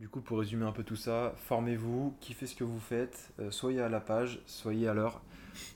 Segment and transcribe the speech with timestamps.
[0.00, 3.50] Du coup, pour résumer un peu tout ça, formez-vous, kiffez ce que vous faites, euh,
[3.50, 5.20] soyez à la page, soyez à l'heure,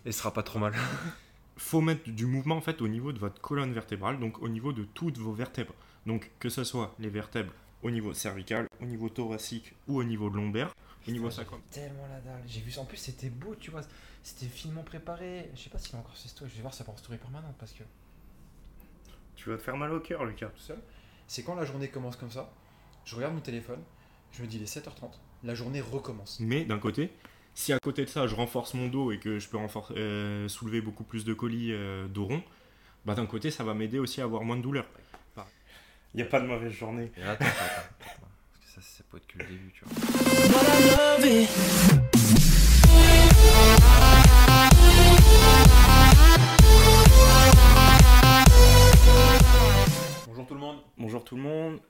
[0.06, 0.72] et ce sera pas trop mal.
[1.58, 4.72] faut mettre du mouvement en fait au niveau de votre colonne vertébrale, donc au niveau
[4.72, 5.74] de toutes vos vertèbres.
[6.06, 7.52] Donc que ce soit les vertèbres
[7.82, 10.74] au niveau cervical, au niveau thoracique ou au niveau lombaire,
[11.06, 11.60] au niveau sacrum.
[11.70, 12.42] Tellement la dalle.
[12.46, 13.82] J'ai vu en plus c'était beau, tu vois.
[14.22, 15.50] C'était finement préparé.
[15.54, 16.50] Je sais pas s'il a encore ses stories.
[16.50, 17.84] Je vais voir ça pour story permanente parce que.
[19.36, 20.48] Tu vas te faire mal au cœur, Lucas.
[20.48, 20.78] Tout seul?
[21.26, 22.50] C'est quand la journée commence comme ça?
[23.04, 23.80] Je regarde mon téléphone.
[24.36, 25.12] Je me dis il est 7h30.
[25.44, 26.40] La journée recommence.
[26.40, 27.10] Mais d'un côté,
[27.54, 29.58] si à côté de ça, je renforce mon dos et que je peux
[29.92, 32.42] euh, soulever beaucoup plus de colis euh, dos rond,
[33.04, 34.86] bah d'un côté, ça va m'aider aussi à avoir moins de douleur.
[36.14, 37.12] Il n'y a pas de mauvaise journée.
[37.16, 39.94] attends, attends, attends, Parce que ça, ça peut être que le début, tu vois.
[50.26, 50.78] Bonjour tout le monde.
[50.98, 51.80] Bonjour tout le monde.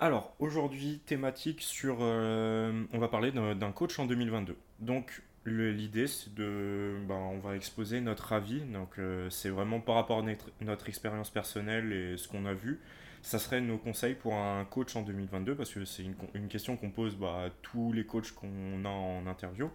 [0.00, 1.98] Alors, aujourd'hui, thématique sur.
[2.00, 4.56] Euh, on va parler d'un coach en 2022.
[4.80, 6.96] Donc, l'idée, c'est de.
[7.06, 8.60] Ben, on va exposer notre avis.
[8.62, 10.22] Donc, euh, c'est vraiment par rapport à
[10.60, 12.80] notre, expérience personnelle et ce qu'on a vu.
[13.22, 16.76] Ça serait nos conseils pour un coach en 2022, parce que c'est une, une, question
[16.76, 19.70] qu'on pose bah, à tous les coachs qu'on a en interview.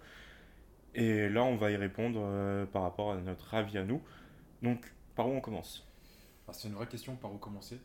[0.96, 4.02] Et là, on va y répondre euh, par rapport à notre avis à nous.
[4.62, 5.88] Donc, par où on commence?
[6.48, 7.80] Ah, C'est une vraie question, par où commencer?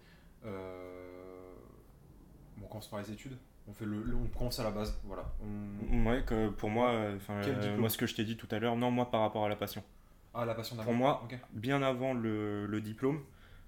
[2.63, 3.37] On commence par les études
[3.69, 5.25] on, fait le, on commence à la base, voilà.
[5.91, 7.19] Ouais, que pour moi, euh,
[7.79, 9.57] moi ce que je t'ai dit tout à l'heure, non, moi par rapport à la
[9.57, 9.83] passion.
[10.35, 13.23] Ah, la passion Pour moi, bien avant le, le, diplôme,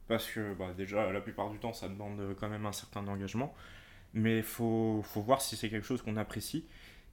[0.08, 3.54] parce que bah, déjà, la plupart du temps, ça demande quand même un certain engagement,
[4.14, 6.66] mais il faut, faut, voir si c'est quelque chose qu'on apprécie.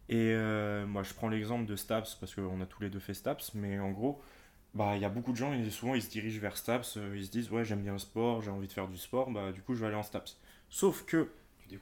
[0.10, 3.14] Et euh, moi, je prends l'exemple de STAPS, parce qu'on a tous les deux fait
[3.14, 4.22] STAPS, mais en gros,
[4.74, 7.16] bah, il y a beaucoup de gens, et souvent, ils se dirigent vers STAPS, euh,
[7.16, 9.52] ils se disent, ouais, j'aime bien le sport, j'ai envie de faire du sport, bah,
[9.52, 10.38] du coup, je vais aller en STAPS.
[10.70, 11.30] Sauf que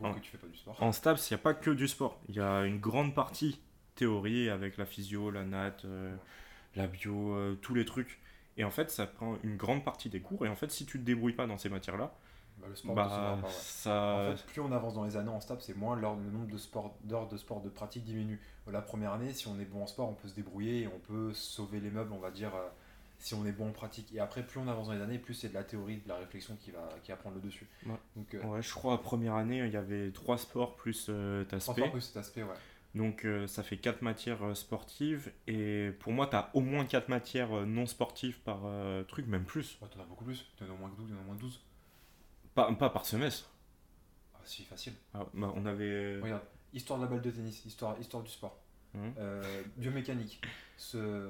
[0.02, 0.82] en, que tu fais pas du sport.
[0.82, 2.20] En STAPS, il n'y a pas que du sport.
[2.30, 3.60] Il y a une grande partie
[3.96, 6.16] théorie avec la physio, la nat, euh,
[6.76, 8.20] la bio, euh, tous les trucs.
[8.58, 10.46] Et en fait, ça prend une grande partie des cours.
[10.46, 12.14] Et en fait, si tu te débrouilles pas dans ces matières-là,
[12.58, 14.30] bah, le sport bah, ça...
[14.32, 16.58] en fait, plus on avance dans les années en STAPS, c'est moins le nombre de
[16.58, 18.40] sport, d'heures de sport de pratique diminue.
[18.72, 21.00] La première année, si on est bon en sport, on peut se débrouiller et on
[21.00, 22.68] peut sauver les meubles, on va dire, euh,
[23.22, 24.14] si on est bon en pratique.
[24.14, 26.18] Et après, plus on avance dans les années, plus c'est de la théorie, de la
[26.18, 27.68] réflexion qui va, qui va prendre le dessus.
[27.86, 27.94] Ouais.
[28.16, 31.46] Donc, euh, ouais, je crois, à première année, il y avait trois sports plus euh,
[31.46, 32.56] Trois sports plus cet aspect, ouais.
[32.94, 35.32] Donc euh, ça fait quatre matières euh, sportives.
[35.48, 38.62] Et pour moi, tu as au moins quatre matières non sportives par
[39.08, 39.78] truc, même plus.
[39.82, 40.52] Ouais, t'en as beaucoup plus.
[40.58, 41.62] T'en as au moins 12, au moins 12.
[42.56, 43.50] Pas, pas par semestre.
[44.34, 44.94] Ah, si, facile.
[45.14, 46.20] Ah, bah, on avait...
[46.20, 46.44] Regarde,
[46.74, 48.58] histoire de la balle de tennis, histoire, histoire du sport.
[48.94, 49.12] Mmh.
[49.78, 50.42] biomécanique,
[50.76, 51.30] ce...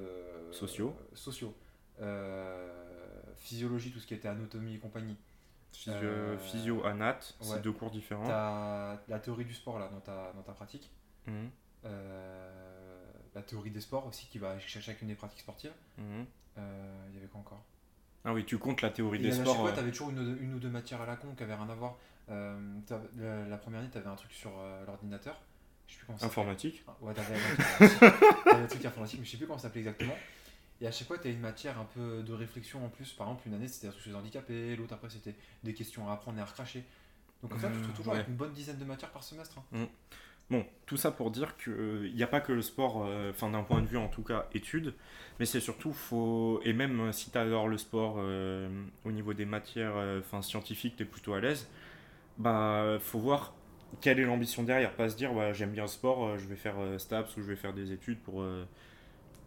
[0.50, 0.96] sociaux.
[1.14, 1.54] sociaux
[3.36, 5.16] physiologie, tout ce qui était anatomie et compagnie.
[5.72, 8.26] Physio, euh, physio anat, c'est deux cours différents.
[8.26, 10.90] T'as la théorie du sport là dans ta, dans ta pratique.
[11.26, 11.50] Mhm.
[11.84, 13.02] Euh,
[13.34, 15.72] la théorie des sports aussi qui va chercher chacune des pratiques sportives.
[15.98, 16.26] Mhm.
[16.56, 17.64] Il y avait quoi encore?
[18.24, 19.72] Ah oui, tu comptes la théorie des sports.
[19.72, 21.74] tu avais toujours une, une, ou deux matières à la con qui avaient rien à
[21.74, 21.96] voir.
[22.28, 24.52] la, première année, tu avais un truc sur
[24.86, 25.40] l'ordinateur.
[25.88, 27.34] Je sais plus comment Informatique ah, Ouais, t'avais
[28.62, 30.14] un truc informatique, mais je sais plus comment ça s'appelait exactement.
[30.82, 33.12] Et à chaque fois, tu as une matière un peu de réflexion en plus.
[33.12, 36.38] Par exemple, une année, c'était sur les handicapés, l'autre après, c'était des questions à apprendre
[36.38, 36.84] et à recracher.
[37.40, 39.58] Donc, en fait, tu te mmh, toujours avec une bonne dizaine de matières par semestre.
[39.58, 39.78] Hein.
[39.78, 39.84] Mmh.
[40.50, 43.62] Bon, tout ça pour dire qu'il n'y a pas que le sport, euh, enfin d'un
[43.62, 44.92] point de vue en tout cas études,
[45.38, 48.68] mais c'est surtout, faut, et même euh, si tu adores le sport euh,
[49.04, 51.70] au niveau des matières enfin scientifiques, tu es plutôt à l'aise,
[52.38, 53.54] bah faut voir
[54.00, 56.76] quelle est l'ambition derrière, pas se dire bah, j'aime bien le sport, je vais faire
[56.98, 58.44] STAPS ou je vais faire des études pour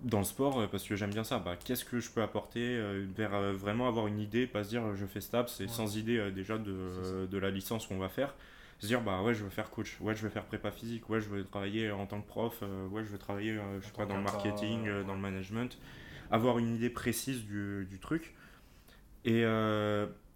[0.02, 1.40] dans le sport euh, parce que j'aime bien ça.
[1.40, 4.70] Bah, Qu'est-ce que je peux apporter euh, vers euh, vraiment avoir une idée, pas se
[4.70, 8.34] dire je fais STAPS et sans idée déjà de, de, la licence qu'on va faire.
[8.80, 11.22] Se dire bah ouais je veux faire coach, ouais je veux faire prépa physique, ouais
[11.22, 12.62] je veux travailler en tant que prof,
[12.92, 15.78] ouais je veux travailler je sais pas, dans le marketing, dans le management.
[16.30, 18.36] Avoir une idée précise du, du truc.
[19.24, 19.46] Et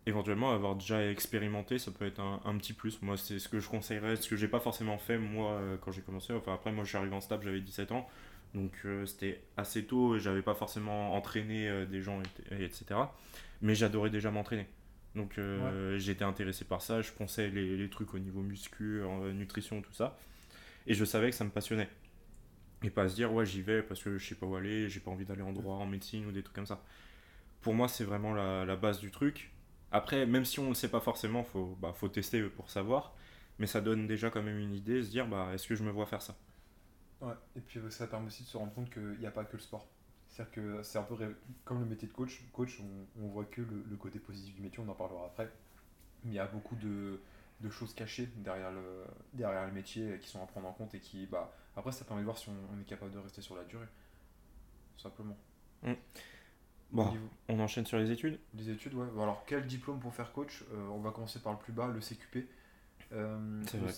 [0.06, 3.02] éventuellement avoir déjà expérimenté, ça peut être un, un petit plus.
[3.02, 6.02] Moi c'est ce que je conseillerais, ce que j'ai pas forcément fait moi quand j'ai
[6.02, 6.32] commencé.
[6.32, 8.08] Enfin après moi je suis arrivé en STAPS, j'avais 17 ans
[8.56, 13.00] donc euh, c'était assez tôt, j'avais pas forcément entraîné euh, des gens, etc.
[13.62, 14.68] Mais j'adorais déjà m'entraîner.
[15.16, 19.02] Donc euh, j'étais intéressé par ça, je pensais les, les trucs au niveau muscu,
[19.34, 20.18] nutrition, tout ça.
[20.88, 21.90] Et je savais que ça me passionnait.
[22.84, 25.00] Et pas se dire, ouais, j'y vais parce que je sais pas où aller, j'ai
[25.00, 26.82] pas envie d'aller en droit, en médecine ou des trucs comme ça.
[27.62, 29.52] Pour moi, c'est vraiment la, la, base du truc.
[29.92, 33.14] Après, même si on ne sait pas forcément, faut, bah, faut tester pour savoir.
[33.58, 35.92] Mais ça donne déjà quand même une idée, se dire, bah, est-ce que je me
[35.92, 36.38] vois faire ça?
[37.22, 39.58] Ouais, et puis ça permet aussi de se rendre compte qu'il n'y a pas que
[39.58, 39.88] le sport.
[40.30, 41.16] C'est-à-dire que c'est un peu
[41.66, 42.42] comme le métier de coach.
[42.54, 45.52] Coach, on, on voit que le, côté positif du métier, on en parlera après.
[46.24, 47.20] Mais il y a beaucoup de.
[47.60, 51.00] de choses cachées derrière le, derrière le métier qui sont à prendre en compte et
[51.00, 53.64] qui, bah, après, ça permet de voir si on, est capable de rester sur la
[53.64, 53.88] durée.
[54.98, 55.38] simplement.
[55.84, 55.94] Mm.
[56.92, 57.14] Bon,
[57.48, 58.40] on enchaîne sur les études?
[58.56, 59.08] Les études, ouais.
[59.22, 60.64] Alors, quel diplôme pour faire coach?
[60.74, 62.48] Euh, On va commencer par le plus bas, le CQP.
[63.12, 63.92] Euh, c'est vrai.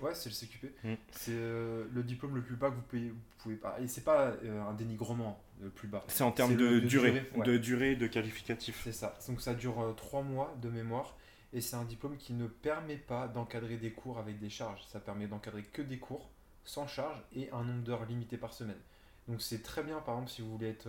[0.00, 0.66] ouais, c'est le CQP.
[0.84, 0.94] Mm.
[1.10, 3.78] C'est euh, le diplôme le plus bas que vous, pouvez, vous pouvez pas.
[3.80, 4.32] Et c'est pas
[4.68, 6.04] un dénigrement le plus bas.
[6.08, 8.80] C'est en termes de, durée, de durée de qualificatif.
[8.84, 9.18] C'est ça.
[9.26, 11.16] Donc ça dure 3 mois de mémoire.
[11.52, 14.84] Et c'est un diplôme qui ne permet pas d'encadrer des cours avec des charges.
[14.86, 16.30] Ça permet d'encadrer que des cours
[16.64, 18.80] sans charge et un nombre d'heures limité par semaine.
[19.26, 20.88] Donc c'est très bien, par exemple, si vous voulez être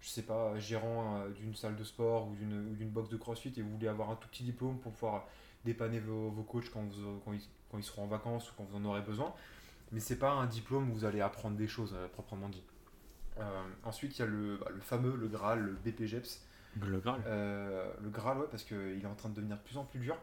[0.00, 3.62] je sais pas, gérant euh, d'une salle de sport ou d'une box de crossfit et
[3.62, 5.26] vous voulez avoir un tout petit diplôme pour pouvoir
[5.64, 8.64] dépanner vos, vos coachs quand, vous, quand, ils, quand, ils, seront en vacances ou quand
[8.64, 9.34] vous en aurez besoin.
[9.92, 12.62] Mais c'est pas un diplôme où vous allez apprendre des choses euh, proprement dit.
[13.38, 16.44] Euh, ensuite, il y a le, bah, le, fameux, le Graal, le BPGEPS.
[16.80, 19.84] Le Graal Le Graal, ouais, parce qu'il est en train de devenir de plus en
[19.84, 20.16] plus dur.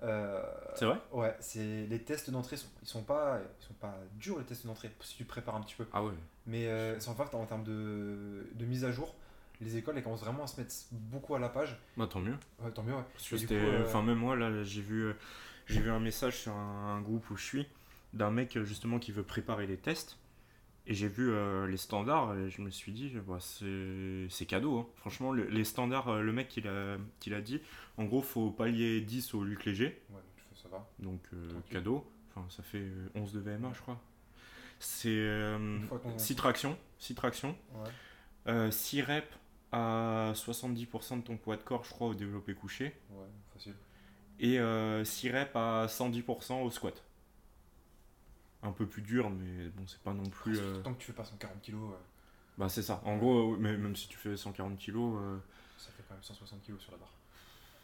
[0.00, 0.98] c'est vrai?
[1.12, 4.66] Ouais, c'est les tests d'entrée sont ils sont pas ils sont pas durs les tests
[4.66, 5.86] d'entrée si tu prépares un petit peu.
[5.92, 6.12] Ah ouais.
[6.46, 9.14] Mais euh, c'est en fait en termes de, de, mise à jour,
[9.60, 11.76] les écoles elles commencent vraiment à se mettre beaucoup à la page.
[11.96, 12.36] Bah tant mieux.
[12.60, 12.94] Ouais, tant mieux.
[12.94, 13.02] Ouais.
[13.52, 15.12] Euh, enfin même moi là j'ai vu euh,
[15.66, 17.66] j'ai vu un message sur un, groupe où je suis
[18.12, 20.18] d'un mec justement qui veut préparer les tests.
[20.86, 21.30] Et j'ai vu
[21.68, 24.78] les standards et je me suis dit, bah, c'est cadeau.
[24.78, 24.86] Hein.
[24.96, 27.60] Franchement, les standards, le mec qui l'a dit,
[27.96, 30.02] en gros, faut pallier 10 au Luc Léger.
[30.10, 30.20] Ouais,
[30.56, 30.88] ça va.
[30.98, 31.20] Donc,
[31.70, 32.10] cadeau.
[32.30, 34.00] Enfin, ça fait 11 de VMA, je crois.
[34.80, 35.54] C'est
[36.16, 36.76] 6 tractions.
[36.98, 37.54] 6 tractions.
[38.70, 39.28] 6 reps
[39.72, 42.96] à 70% de ton poids de corps, je crois, au développé couché.
[43.10, 43.74] Ouais, facile.
[44.38, 47.02] Et 6 euh, reps à 110% au squat.
[48.62, 50.58] Un peu plus dur, mais bon, c'est pas non plus.
[50.58, 51.76] Euh, tant que tu fais pas 140 kg.
[52.58, 53.00] Bah, c'est ça.
[53.04, 54.96] En gros, mais même si tu fais 140 kg.
[54.96, 55.38] Euh,
[55.78, 57.12] ça fait quand même 160 kg sur la barre.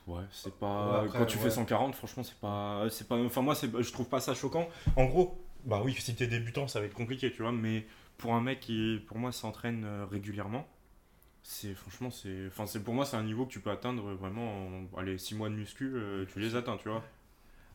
[0.06, 1.06] Ouais, c'est pas.
[1.12, 2.86] quand tu fais 140, franchement, c'est pas.
[2.90, 4.68] c'est pas Enfin, moi, je trouve pas ça choquant.
[4.96, 7.86] En gros, bah oui, si t'es débutant, ça va être compliqué, tu vois, mais
[8.18, 10.66] pour un mec qui, pour moi, s'entraîne euh, régulièrement,
[11.48, 12.48] c'est franchement, c'est.
[12.48, 14.98] Enfin, c'est pour moi, c'est un niveau que tu peux atteindre vraiment en.
[14.98, 17.04] Allez, 6 mois de muscu, euh, tu les atteins, tu vois.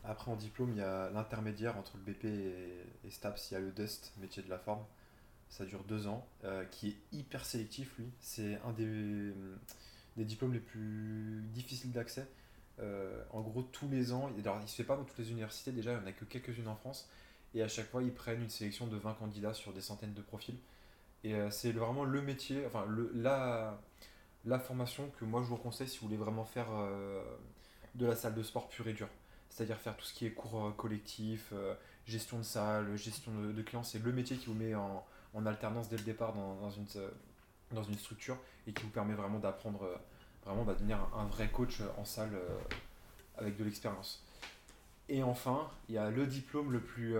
[0.04, 3.60] Après, en diplôme, il y a l'intermédiaire entre le BP et, STAPS, il y a
[3.60, 4.84] le DUST, métier de la forme.
[5.48, 8.10] Ça dure 2 ans, euh, qui est hyper sélectif, lui.
[8.20, 9.32] C'est un des,
[10.18, 12.26] des diplômes les plus difficiles d'accès.
[13.32, 15.92] en gros, tous les ans, alors il se fait pas dans toutes les universités, déjà,
[15.92, 17.08] il n'y en a que quelques-unes en France.
[17.54, 20.22] Et à chaque fois, ils prennent une sélection de 20 candidats sur des centaines de
[20.22, 20.56] profils.
[21.24, 23.80] Et euh, c'est vraiment le métier, enfin le, la,
[24.44, 27.22] la formation que moi je vous conseille si vous voulez vraiment faire euh,
[27.94, 29.08] de la salle de sport pure et dure.
[29.48, 31.52] C'est-à-dire faire tout ce qui est cours euh, collectif,
[32.06, 33.84] gestion de salle, gestion de, clients.
[33.84, 35.04] C'est le métier qui vous met en,
[35.34, 36.86] en, alternance dès le départ dans, dans, une,
[37.70, 39.88] dans une structure et qui vous permet vraiment d'apprendre,
[40.44, 42.32] vraiment bah, devenir un, vrai coach en salle
[43.36, 44.24] avec de l'expérience.
[45.08, 47.16] Et enfin, il y a le diplôme le plus.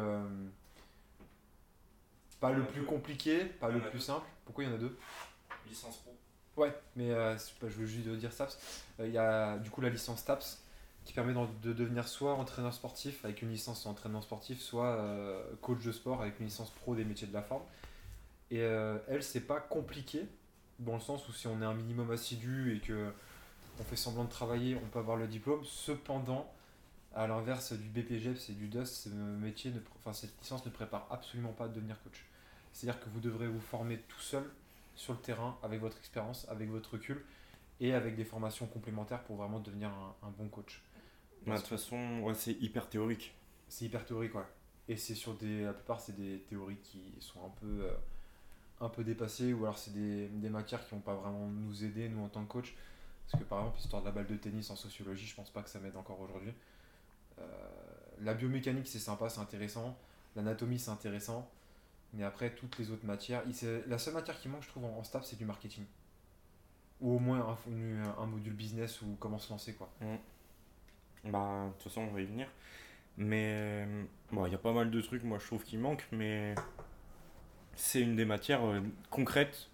[2.42, 4.26] Pas le plus compliqué, pas le plus simple.
[4.44, 4.98] Pourquoi il y en a deux
[5.68, 6.12] Licence pro.
[6.56, 8.58] Ouais, mais euh, je veux juste dire STAPS.
[8.98, 10.60] Euh, il y a du coup la licence STAPS
[11.04, 15.04] qui permet de devenir soit entraîneur sportif avec une licence en entraînement sportif, soit
[15.60, 17.64] coach de sport avec une licence pro des métiers de la forme.
[18.52, 20.28] Et elle, c'est pas compliqué,
[20.78, 23.12] dans le sens où si on est un minimum assidu et que
[23.80, 25.64] on fait semblant de travailler, on peut avoir le diplôme.
[25.64, 26.48] Cependant,
[27.16, 31.08] à l'inverse du BPGEPS et du DUST, ce métier ne, enfin, cette licence ne prépare
[31.10, 32.24] absolument pas à devenir coach.
[32.72, 34.44] C'est-à-dire que vous devrez vous former tout seul
[34.94, 37.24] sur le terrain avec votre expérience, avec votre recul
[37.80, 39.90] et avec des formations complémentaires pour vraiment devenir
[40.22, 40.82] un, bon coach.
[41.46, 43.34] de toute façon, c'est hyper théorique.
[43.68, 44.42] C'est hyper théorique, ouais.
[44.88, 45.62] Et c'est sur des.
[45.62, 47.94] La plupart, c'est des théories qui sont un peu, euh,
[48.80, 52.08] un peu dépassées ou alors c'est des, des, matières qui vont pas vraiment nous aider,
[52.08, 52.74] nous en tant que coach.
[53.30, 55.62] Parce que par exemple, l'histoire de la balle de tennis en sociologie, je pense pas
[55.62, 56.52] que ça m'aide encore aujourd'hui.
[57.38, 57.42] Euh,
[58.20, 59.96] la biomécanique, c'est sympa, c'est intéressant.
[60.36, 61.48] L'anatomie, c'est intéressant.
[62.14, 63.42] Mais après, toutes les autres matières.
[63.86, 65.84] La seule matière qui manque, je trouve, en, en c'est du marketing.
[67.00, 67.56] Ou au moins
[68.18, 69.90] un, module business ou comment se lancer, quoi.
[70.00, 71.30] Mmh.
[71.30, 72.48] Bah, de toute façon, on va y venir.
[73.16, 73.86] Mais
[74.30, 76.06] bon, il y a pas mal de trucs, moi, je trouve, qui manquent.
[76.12, 76.54] Mais
[77.74, 79.70] c'est une des matières euh, concrètes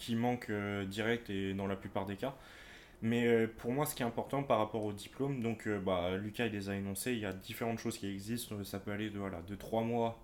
[0.00, 2.34] qui manque euh, direct et dans la plupart des cas.
[3.02, 6.16] Mais euh, pour moi, ce qui est important par rapport au diplôme, donc euh, bah,
[6.16, 8.62] Lucas il les a énoncés, il y a différentes choses qui existent.
[8.64, 10.18] Ça peut aller de, voilà, de 3 mois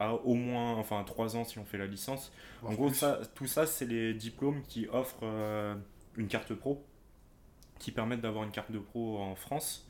[0.00, 2.32] à au moins, enfin 3 ans si on fait la licence.
[2.62, 5.74] en gros, ça, tout ça, c'est les diplômes qui offrent euh,
[6.16, 6.84] une carte pro,
[7.78, 9.84] qui permettent d'avoir une carte de pro en France.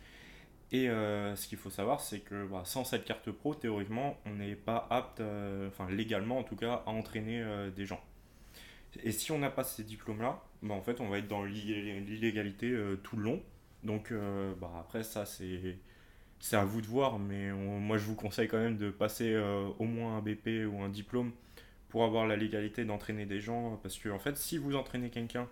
[0.71, 4.55] Et ce qu'il faut savoir, c'est que bah, sans cette carte pro, théoriquement, on n'est
[4.55, 5.23] pas apte,
[5.67, 7.43] enfin légalement en tout cas, à entraîner
[7.75, 8.03] des gens.
[9.03, 12.71] Et si on n'a pas ces diplômes-là, bah, en fait, on va être dans l'illégalité
[12.71, 13.43] euh, tout le long.
[13.85, 15.79] Donc, euh, bah, après, ça, c'est
[16.41, 19.69] c'est à vous de voir, mais moi je vous conseille quand même de passer euh,
[19.79, 21.33] au moins un BP ou un diplôme
[21.89, 23.79] pour avoir la légalité d'entraîner des gens.
[23.83, 25.49] Parce que en fait, si vous entraînez quelqu'un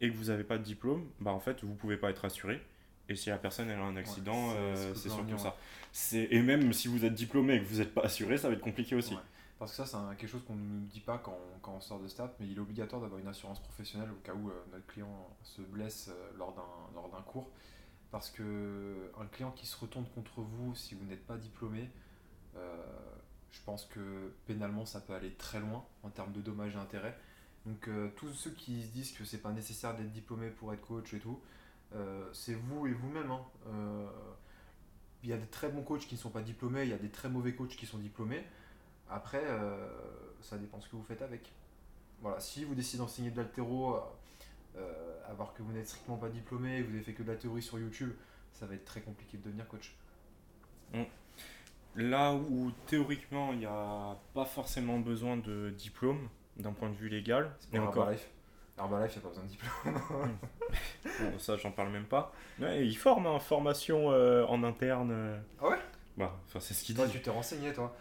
[0.00, 2.60] et que vous n'avez pas de diplôme, bah en fait vous pouvez pas être assuré.
[3.08, 5.56] Et si la personne elle a un accident, euh, c'est surtout ça.
[6.14, 8.60] Et même si vous êtes diplômé et que vous n'êtes pas assuré, ça va être
[8.60, 9.16] compliqué aussi.
[9.58, 12.08] Parce que ça, c'est quelque chose qu'on ne dit pas quand, quand, on sort de
[12.08, 15.28] STAP, mais il est obligatoire d'avoir une assurance professionnelle au cas où euh, notre client
[15.42, 17.50] se blesse lors d'un cours.
[18.10, 21.88] Parce que un client qui se retourne contre vous si vous n'êtes pas diplômé,
[22.56, 22.84] euh,
[23.52, 27.16] je pense que pénalement ça peut aller très loin en termes de dommages et intérêts.
[27.66, 30.80] Donc euh, tous ceux qui se disent que c'est pas nécessaire d'être diplômé pour être
[30.80, 31.40] coach et tout,
[31.94, 33.30] euh, c'est vous et vous-même.
[33.30, 33.44] Hein.
[35.22, 36.98] Il y a des très bons coachs qui ne sont pas diplômés, il y a
[36.98, 38.42] des très mauvais coachs qui sont diplômés.
[39.10, 39.44] Après,
[40.40, 41.52] ça dépend ce que vous faites avec.
[42.22, 43.96] Voilà, si vous décidez d'enseigner de l'altéro
[45.28, 47.78] alors que vous n'êtes strictement pas diplômé, vous n'avez fait que de la théorie sur
[47.78, 48.12] YouTube,
[48.52, 49.94] ça va être très compliqué de devenir coach.
[51.96, 57.08] Là où théoriquement il n'y a pas forcément besoin de diplôme d'un point de vue
[57.08, 57.50] légal.
[57.58, 58.28] C'est pour Herbalife.
[58.78, 60.38] Herbalife, il n'y a pas besoin de diplôme.
[61.32, 62.32] bon, ça, j'en parle même pas.
[62.60, 65.10] Ouais, ils forment en hein, formation euh, en interne.
[65.12, 65.40] Euh.
[65.60, 65.78] Ah ouais?
[66.16, 67.02] Bah, c'est ce qu'il dit.
[67.10, 67.96] tu t'es renseigné, toi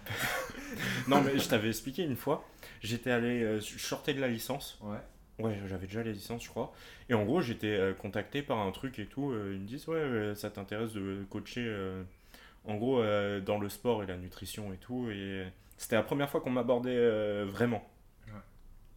[1.08, 2.46] Non, mais je t'avais expliqué une fois.
[2.82, 3.60] J'étais allé.
[3.60, 4.78] je sortais de la licence.
[4.82, 4.98] Ouais.
[5.40, 6.74] Ouais, j'avais déjà les licences, je crois.
[7.08, 9.32] Et en gros, j'étais euh, contacté par un truc et tout.
[9.32, 12.04] Euh, ils me disent, ouais, ça t'intéresse de coacher, euh,
[12.66, 13.02] en gros,
[13.42, 15.10] dans le sport et la nutrition et tout.
[15.12, 15.46] Et
[15.78, 17.84] c'était la première fois qu'on m'abordait vraiment.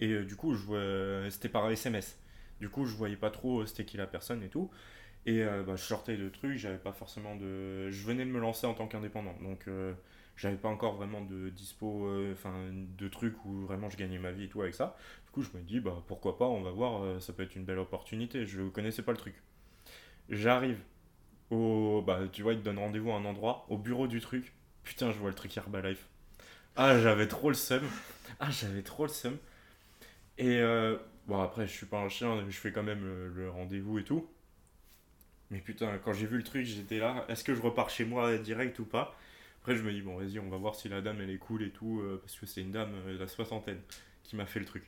[0.01, 2.19] Et du coup, je c'était par SMS.
[2.61, 4.71] Du coup, je voyais pas trop c'était qui la personne et tout.
[5.27, 7.91] Et bah, je sortais de trucs, j'avais pas forcément de.
[7.91, 9.35] Je venais de me lancer en tant qu'indépendant.
[9.43, 9.69] Donc
[10.37, 14.33] j'avais pas encore vraiment de dispo, euh, enfin de trucs où vraiment je gagnais ma
[14.33, 14.97] vie et tout avec ça.
[15.33, 17.57] Du coup, je me dis, bah pourquoi pas, on va voir, euh, ça peut être
[17.57, 18.45] une belle opportunité.
[18.45, 19.35] Je connaissais pas le truc.
[20.31, 20.79] J'arrive
[21.51, 22.03] au.
[22.07, 24.55] Bah, tu vois, ils te donnent rendez-vous à un endroit, au bureau du truc.
[24.85, 26.09] Putain, je vois le truc Herbalife.
[26.77, 27.83] Ah, j'avais trop le seum.
[28.41, 29.39] Ah, j'avais trop le seum.
[30.39, 30.97] Et euh,
[31.27, 34.29] bon, après, je suis pas un chien, je fais quand même le rendez-vous et tout.
[35.51, 37.25] Mais putain, quand j'ai vu le truc, j'étais là.
[37.29, 39.17] Est-ce que je repars chez moi direct ou pas?
[39.61, 41.63] Après, je me dis, bon, vas-y, on va voir si la dame, elle est cool
[41.63, 43.81] et tout, euh, parce que c'est une dame de la soixantaine
[44.25, 44.85] qui m'a fait le truc.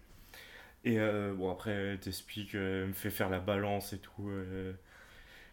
[0.84, 4.30] Et euh, bon, après, elle t'explique, elle me fait faire la balance et tout.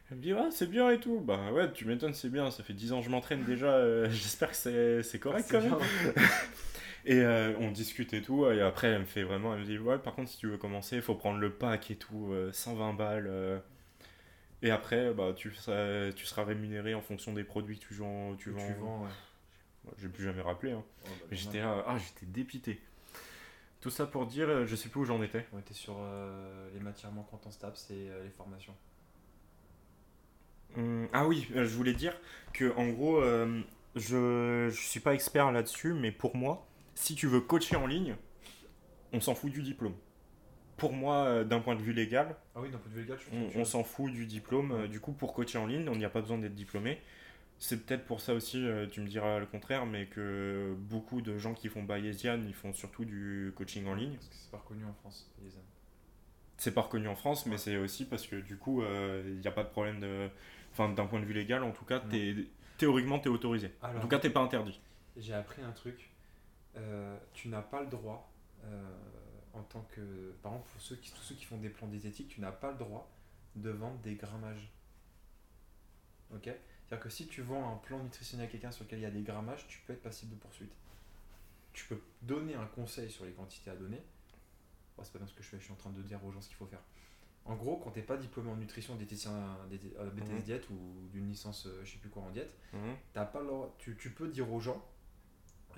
[0.09, 1.21] elle me dit, ah, c'est bien et tout.
[1.21, 4.07] Bah ouais, tu m'étonnes, c'est bien, ça fait 10 ans que je m'entraîne déjà, euh,
[4.11, 5.77] j'espère que c'est correct quand même.
[7.05, 7.23] et
[7.59, 10.15] on discute et tout, et après, elle me fait vraiment, elle me dit, ouais, par
[10.15, 13.61] contre, si tu veux commencer, il faut prendre le pack et tout, 120 balles.
[14.63, 18.35] Et après, bah, tu, seras, tu seras rémunéré en fonction des produits que tu, vends.
[18.35, 19.09] Tu vends, ouais.
[19.97, 20.73] J'ai plus jamais rappelé.
[20.73, 20.83] Hein.
[21.05, 22.79] Oh, bah, j'étais ah, j'étais dépité.
[23.81, 25.47] Tout ça pour dire, euh, je sais plus où j'en étais.
[25.53, 28.75] On était sur euh, les matières manquantes en STAPS et euh, les formations.
[30.77, 32.13] Hum, ah oui, je voulais dire
[32.53, 33.21] que en gros,
[33.95, 38.15] je, je suis pas expert là-dessus, mais pour moi, si tu veux coacher en ligne,
[39.11, 39.95] on s'en fout du diplôme
[40.77, 43.19] pour moi, d'un point de vue légal, ah oui, point de vue légal
[43.55, 44.87] on, s'en fout du diplôme.
[44.87, 46.99] Du coup, pour coacher en ligne, on n'y a pas besoin d'être diplômé.
[47.63, 51.37] C'est peut-être pour ça aussi, euh, tu me diras le contraire, mais que beaucoup de
[51.37, 54.15] gens qui font Bayesian, ils font surtout du coaching en ligne.
[54.15, 55.61] Parce que c'est pas reconnu en France, Bayesian.
[56.57, 59.51] C'est pas reconnu en France, mais c'est aussi parce que du coup, il n'y a
[59.51, 60.27] pas de problème de.
[60.71, 62.47] Enfin, d'un point de vue légal, en tout cas, es...
[62.79, 63.71] théoriquement, tu es autorisé.
[63.83, 64.81] en tout cas, tu pas interdit.
[65.15, 66.09] J'ai appris un truc.
[67.33, 68.33] tu n'as pas le droit
[69.53, 70.33] en tant que.
[70.41, 72.71] Par exemple, pour ceux qui, tous ceux qui font des plans diététiques, tu n'as pas
[72.71, 73.11] le droit
[73.55, 74.71] de vendre des grammages.
[76.33, 76.49] Ok?
[76.91, 79.11] C'est-à-dire que si tu vends un plan nutritionnel à quelqu'un sur lequel il y a
[79.11, 80.75] des grammages, tu peux être passible de poursuite.
[81.71, 84.03] Tu peux donner un conseil sur les quantités à donner.
[84.97, 86.33] Oh, c'est pas dans ce que je fais, je suis en train de dire aux
[86.33, 86.81] gens ce qu'il faut faire.
[87.45, 90.41] En gros, quand tu n'es pas diplômé en nutrition, diététicien, euh, BTS mhm.
[90.41, 92.97] diète ou d'une licence, euh, je sais plus quoi en diète, mhm.
[93.13, 93.41] pas
[93.77, 94.85] tu, tu, peux dire aux gens,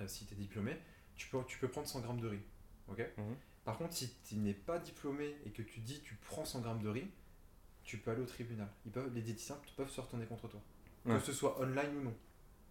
[0.00, 0.76] euh, si tu es diplômé,
[1.14, 2.42] tu peux, tu peux prendre 100 grammes de riz.
[2.88, 3.08] ok?
[3.18, 3.36] Mhm.
[3.64, 6.82] Par contre, si tu n'es pas diplômé et que tu dis tu prends 100 grammes
[6.82, 7.08] de riz,
[7.84, 8.68] tu peux aller au tribunal.
[8.84, 10.60] Ils peuvent, les diététiciens peuvent se retourner contre toi.
[11.06, 12.14] Que ce soit online ou non.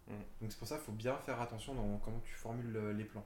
[0.08, 0.22] Mm.
[0.40, 3.24] Donc c'est pour ça qu'il faut bien faire attention dans comment tu formules les plans.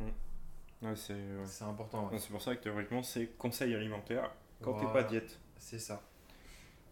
[0.00, 0.94] Mm.
[0.94, 2.10] c'est important.
[2.18, 5.38] C'est pour ça que théoriquement c'est conseil alimentaire quand tu t'es pas diète.
[5.58, 6.02] C'est ça.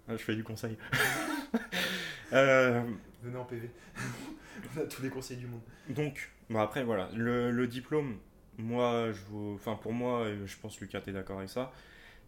[0.08, 0.76] Ah, je fais du conseil.
[2.32, 2.82] euh...
[3.22, 3.70] Venez en PV.
[4.76, 5.60] On a tous les conseils du monde.
[5.88, 8.18] Donc, bah après voilà, le, le diplôme,
[8.58, 11.72] moi, je enfin pour moi, je pense que Lucas est d'accord avec ça,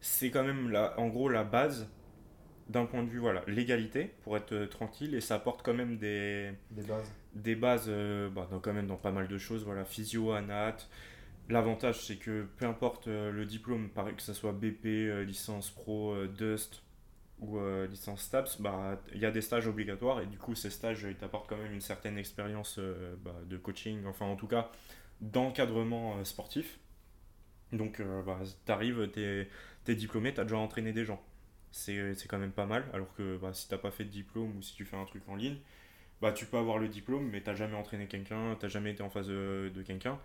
[0.01, 1.89] c'est quand même la, en gros la base
[2.69, 5.99] d'un point de vue voilà légalité pour être euh, tranquille et ça apporte quand même
[5.99, 9.85] des des bases des bases euh, bah, quand même dans pas mal de choses voilà
[9.85, 10.77] physio anat
[11.51, 16.15] l'avantage c'est que peu importe euh, le diplôme pareil que ce soit BP licence pro
[16.27, 16.83] Dust
[17.41, 17.59] ou
[17.91, 21.17] licence STAPS, bah, il y a des stages obligatoires et du coup ces stages ils
[21.17, 22.79] t'apportent quand même une certaine expérience
[23.23, 24.71] bah, de coaching, enfin en tout cas
[25.21, 26.79] d'encadrement sportif.
[27.73, 31.23] Donc bah, tu arrives, tu es, diplômé, tu as déjà entraîné des gens.
[31.75, 34.63] C'est quand même pas mal, alors que bah, si t'as pas fait de diplôme ou
[34.63, 35.59] si tu fais un truc en ligne,
[36.23, 39.11] bah, tu peux avoir le diplôme, mais t'as jamais entraîné quelqu'un, t'as jamais été en
[39.11, 40.19] face de, quelqu'un,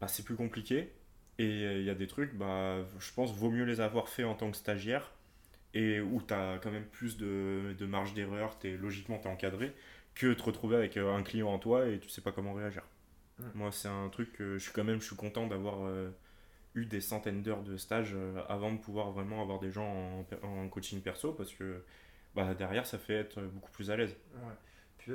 [0.00, 0.92] bah, c'est plus compliqué.
[1.38, 4.34] Et il y a des trucs, bah, je pense, vaut mieux les avoir fait en
[4.34, 5.12] tant que stagiaire,
[5.74, 9.30] et où tu as quand même plus de, de marge d'erreur, es, logiquement tu es
[9.30, 9.74] encadré,
[10.14, 12.82] que te retrouver avec euh, un client en toi et tu sais pas comment réagir.
[13.54, 16.10] Moi, c'est un truc que je suis quand même je suis content d'avoir euh,
[16.78, 19.86] eu des centaines d'heures de stage euh, avant de pouvoir vraiment avoir des gens
[20.42, 21.84] en, en coaching perso, parce que
[22.34, 24.16] bah, derrière, ça fait être beaucoup plus à l'aise.
[24.34, 24.54] Ouais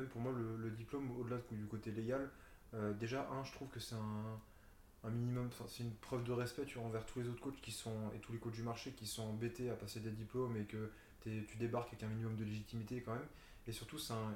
[0.02, 2.30] pour moi, le, diplôme, au-delà du côté légal,
[2.74, 6.78] euh, déjà, un, je trouve que c'est un, minimum, c'est une preuve de respect tu
[6.78, 9.24] envers tous les autres coachs qui sont, et tous les coachs du marché qui sont
[9.24, 10.92] embêtés à passer des diplômes et que
[11.22, 13.28] tu débarques avec un minimum de légitimité quand même.
[13.68, 14.36] Et surtout, c'est un,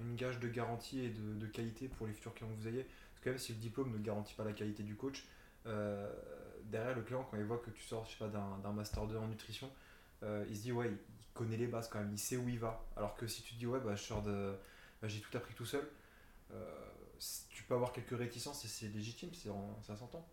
[0.00, 2.84] une gage de garantie et de, qualité pour les futurs clients que vous ayez.
[2.84, 5.24] Parce que même si le diplôme ne garantit pas la qualité du coach,
[5.66, 6.10] euh,
[6.64, 9.16] derrière le client, quand il voit que tu sors je sais pas, d'un Master 2
[9.16, 9.70] en nutrition,
[10.22, 12.58] euh, il se dit, ouais, il connaît les bases quand même, il sait où il
[12.58, 12.84] va.
[12.96, 14.54] Alors que si tu te dis, ouais, bah, je sors de
[15.04, 15.86] bah, j'ai tout appris tout seul.
[16.52, 16.64] Euh,
[17.50, 20.26] tu peux avoir quelques réticences et c'est légitime, ça s'entend.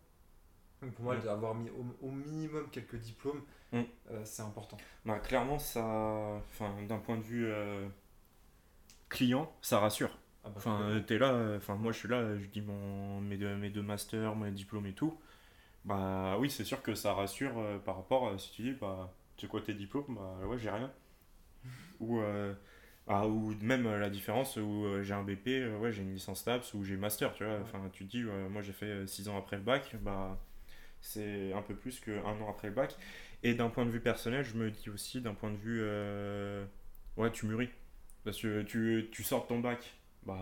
[0.80, 1.68] Donc pour moi, d'avoir mis
[2.00, 3.82] au, minimum quelques diplômes, mm.
[4.10, 4.78] euh, c'est important.
[5.04, 6.40] Bah, clairement, ça,
[6.88, 7.86] d'un point de vue euh,
[9.10, 10.18] client, ça rassure.
[10.44, 13.54] Ah bah, enfin, es là, enfin moi je suis là, je dis mon, mes, deux,
[13.56, 15.16] mes deux masters, mes diplômes et tout.
[15.84, 19.50] Bah oui, c'est sûr que ça rassure par rapport si tu dis, bah, tu sais
[19.50, 20.04] quoi tes diplômes?
[20.14, 20.92] Bah ouais, j'ai rien.
[22.00, 22.20] Ou
[23.08, 26.14] ah, ou même euh, la différence où euh, j'ai un BP, euh, ouais, j'ai une
[26.14, 27.60] licence TAPS ou j'ai master, tu vois.
[27.62, 30.38] Enfin, tu te dis, moi j'ai fait 6 ans après le bac, bah,
[31.02, 32.96] c'est un peu plus qu'un an après le bac.
[33.44, 35.82] Et d'un point de vue personnel, je me dis aussi, d'un point de vue.
[37.16, 37.70] ouais, tu mûris.
[38.24, 39.94] Parce que tu, tu sors de ton bac,
[40.26, 40.36] bah,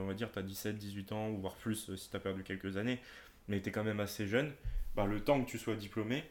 [0.00, 2.42] on va dire, tu as 17, 18 ans, ou voire plus si tu as perdu
[2.44, 3.00] quelques années,
[3.48, 4.52] mais tu es quand même assez jeune.
[4.94, 6.24] Bah, le temps que tu sois diplômé,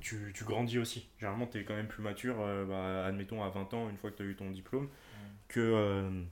[0.00, 1.08] tu, tu grandis aussi.
[1.18, 2.36] Généralement, tu es quand même plus mature,
[2.68, 4.88] bah, admettons à 20 ans, une fois que tu as eu ton diplôme
[5.48, 6.22] que euh,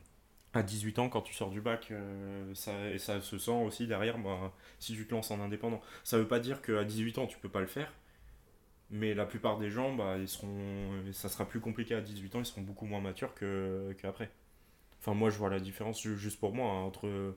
[0.52, 3.86] à 18 ans, quand tu sors du bac, euh, ça, et ça se sent aussi
[3.86, 5.80] derrière, bah, si tu te lances en indépendant.
[6.04, 7.92] Ça veut pas dire qu'à 18 ans, tu peux pas le faire,
[8.90, 12.40] mais la plupart des gens, bah, ils seront, ça sera plus compliqué à 18 ans,
[12.40, 14.30] ils seront beaucoup moins matures qu'après.
[15.00, 17.36] enfin, moi, je vois la différence juste pour moi hein, entre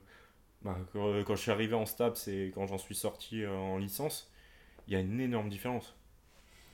[0.62, 4.30] bah, quand, je suis arrivé en STAPS et quand j'en suis sorti euh, en licence,
[4.86, 5.94] il y a une énorme différence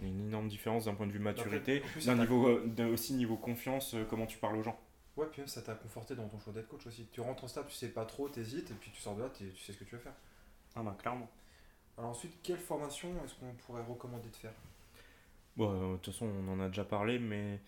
[0.00, 2.60] une énorme différence d'un point de vue maturité, d'un niveau,
[2.92, 4.76] aussi niveau confiance, comment tu parles aux gens.
[5.16, 7.06] Ouais, puis ça t'a conforté dans ton choix d'être coach aussi.
[7.12, 9.30] Tu rentres en stade, tu sais pas trop, t'hésites, et puis tu sors de là,
[9.30, 10.14] tu sais ce que tu veux faire.
[10.74, 11.30] Ah bah clairement.
[11.98, 14.54] Alors ensuite, quelle formation est-ce qu'on pourrait recommander de faire?
[15.56, 17.60] Bon, euh, de toute façon, on en a déjà parlé, mais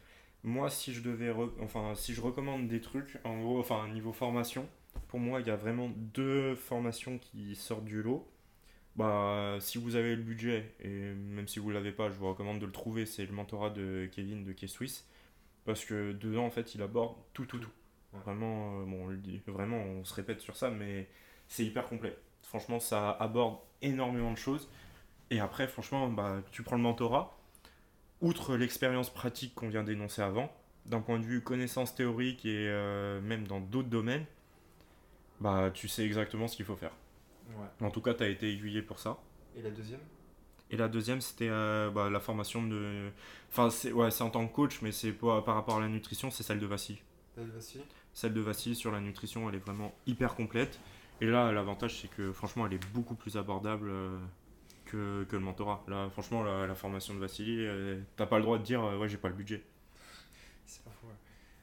[0.42, 4.66] moi, si je devais, enfin, si je recommande des trucs, en gros, enfin, niveau formation,
[5.14, 8.28] pour moi, il y a vraiment deux formations qui sortent du lot.
[8.96, 12.58] Bah, si vous avez le budget, et même si vous l'avez pas, je vous recommande
[12.58, 15.08] de le trouver, c'est le mentorat de Kevin de K-Swiss
[15.64, 17.70] parce que dedans, en fait, il aborde tout, tout, tout.
[18.12, 21.08] Vraiment, euh, bon, on le dit, vraiment, on se répète sur ça, mais
[21.46, 22.18] c'est hyper complet.
[22.42, 24.68] Franchement, ça aborde énormément de choses.
[25.30, 27.38] Et après, franchement, bah, tu prends le mentorat.
[28.20, 30.52] Outre l'expérience pratique qu'on vient d'énoncer avant,
[30.86, 34.26] d'un point de vue connaissance théorique et euh, même dans d'autres domaines,
[35.40, 36.92] bah, tu sais exactement ce qu'il faut faire.
[37.80, 39.18] En tout cas, tu as été aiguillé pour ça.
[39.56, 40.00] Et la deuxième?
[40.70, 43.10] Et la deuxième, c'était euh, bah, la formation de.
[43.50, 46.42] Enfin, c'est ouais, en tant que coach, mais c'est par rapport à la nutrition, c'est
[46.42, 47.02] celle de Vassili.
[47.34, 50.80] Celle de Vassili Celle de sur la nutrition, elle est vraiment hyper complète.
[51.20, 54.18] Et là, l'avantage, c'est que franchement, elle est beaucoup plus abordable euh,
[54.86, 55.84] que, que, le mentorat.
[55.86, 59.16] Là, franchement, la, formation de Vassili, euh, t'as pas le droit de dire, ouais, j'ai
[59.16, 59.62] pas le budget.
[60.66, 61.06] C'est pas faux.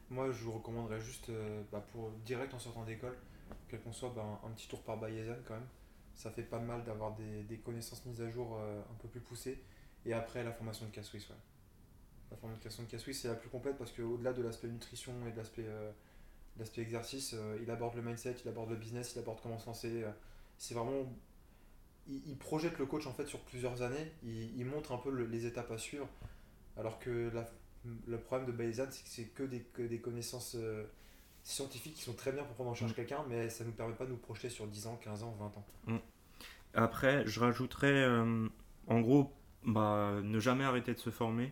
[0.10, 1.32] Moi, je vous recommanderais juste,
[1.72, 3.18] bah, pour direct en sortant d'école,
[3.68, 5.68] quel qu'on soit, bah, un, petit tour par Bayezan quand même
[6.22, 9.64] ça fait pas mal d'avoir des, connaissances mises à jour euh, un peu plus poussées.
[10.06, 11.36] Et après, la formation de Casswiss, ouais.
[12.30, 15.38] La formation de Casswiss, c'est la plus complète parce qu'au-delà de l'aspect nutrition et de
[15.38, 15.92] l'aspect euh,
[16.78, 20.06] exercice, euh, il aborde le mindset, il aborde le business, il aborde comment se lancer.
[20.58, 21.12] c'est vraiment.
[22.08, 25.72] Il, projette le coach en fait sur plusieurs années, il, montre un peu les étapes
[25.72, 26.08] à suivre.
[26.78, 27.32] Alors que
[28.08, 30.56] le problème de Bayezan, c'est que c'est que des, que des connaissances
[31.44, 32.96] scientifiques qui sont très bien pour prendre en charge mm.
[32.96, 35.36] quelqu'un, mais ça ne nous permet pas de nous projeter sur 10 ans, 15 ans,
[35.40, 35.66] 20 ans.
[35.88, 35.98] Mm.
[36.74, 38.48] Après, je rajouterais, euh,
[38.88, 39.34] en gros,
[39.66, 41.52] bah, ne jamais arrêter de se former.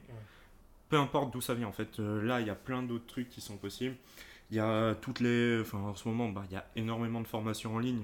[0.89, 1.99] Peu importe d'où ça vient, en fait.
[1.99, 3.95] Euh, là, il y a plein d'autres trucs qui sont possibles.
[4.49, 5.59] Il y a toutes les.
[5.61, 8.03] Enfin, en ce moment, bah, il y a énormément de formations en ligne.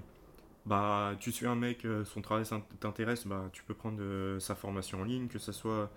[0.65, 2.45] Bah, tu suis un mec, euh, son travail
[2.79, 5.91] t'intéresse, bah, tu peux prendre sa formation en ligne, que ce soit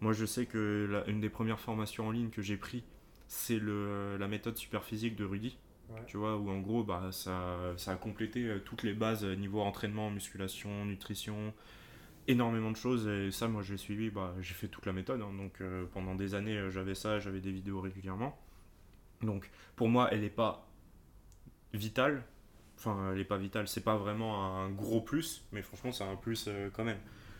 [0.00, 2.84] Moi, je sais que une des premières formations en ligne que j'ai pris,
[3.26, 5.56] c'est la méthode super physique de Rudy.
[6.06, 9.34] Tu vois, où en gros, bah, ça, ça a complété euh, toutes les bases euh,
[9.34, 11.52] niveau entraînement, musculation, nutrition,
[12.26, 13.06] énormément de choses.
[13.06, 15.20] Et ça, moi, j'ai suivi, bah, j'ai fait toute la méthode.
[15.20, 15.32] Hein.
[15.36, 18.36] donc, euh, pendant des années, j'avais ça, j'avais des vidéos régulièrement.
[19.22, 20.68] Donc, pour moi, elle n'est pas
[21.72, 22.24] vitale.
[22.78, 26.16] Enfin, elle n'est pas vitale, c'est pas vraiment un gros plus, mais franchement, c'est un
[26.16, 26.98] plus quand même.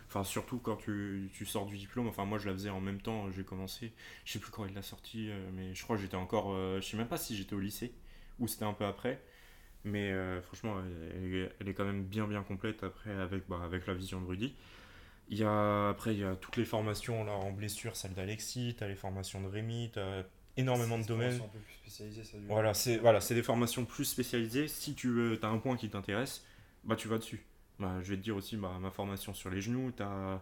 [0.08, 2.06] Enfin, surtout quand tu, tu, sors du diplôme.
[2.06, 3.30] Enfin, moi, je la faisais en même temps.
[3.30, 3.92] J'ai commencé.
[4.24, 6.54] Je sais plus quand il l'a sorti, mais je crois que j'étais encore.
[6.54, 7.92] je sais même pas si j'étais au lycée
[8.38, 9.20] ou c'était un peu après.
[9.84, 10.76] Mais euh, franchement,
[11.60, 14.54] elle, est quand même bien bien complète après avec, bah, avec la vision de Rudy.
[15.28, 18.74] Il y a, après, il y a toutes les formations là, en blessure, celle d'Alexis,
[18.76, 20.24] tu as les formations de Rémi, tu as
[20.56, 21.36] énormément de domaines.
[21.36, 24.68] Un peu plus spécialisées, ça, voilà, c'est voilà, des formations plus spécialisées.
[24.68, 26.46] Si tu as un point qui t'intéresse,
[26.84, 27.44] bah, tu vas dessus.
[27.78, 30.40] Bah, je vais te dire aussi bah, ma formation sur les genoux, tu as,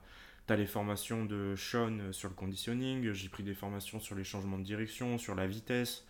[0.50, 4.64] les formations de Sean sur le conditioning, j'ai pris des formations sur les changements de
[4.64, 6.04] direction, sur la vitesse,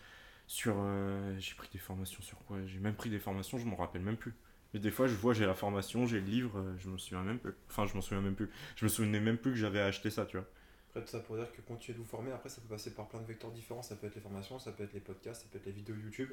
[0.47, 2.57] sur euh, j'ai pris des formations sur quoi?
[2.65, 4.33] J'ai même pris des formations je m'en rappelle même plus.
[4.73, 7.23] Mais des fois je vois j'ai la formation j'ai le livre euh, je me souviens
[7.23, 7.53] même plus.
[7.69, 8.49] Enfin je m'en souviens même plus.
[8.75, 10.47] Je me souvenais même plus que j'avais acheté ça tu vois.
[10.89, 13.07] Après tout ça pour dire que continuer de vous former après ça peut passer par
[13.07, 13.81] plein de vecteurs différents.
[13.81, 15.95] Ça peut être les formations ça peut être les podcasts ça peut être les vidéos
[15.95, 16.29] YouTube.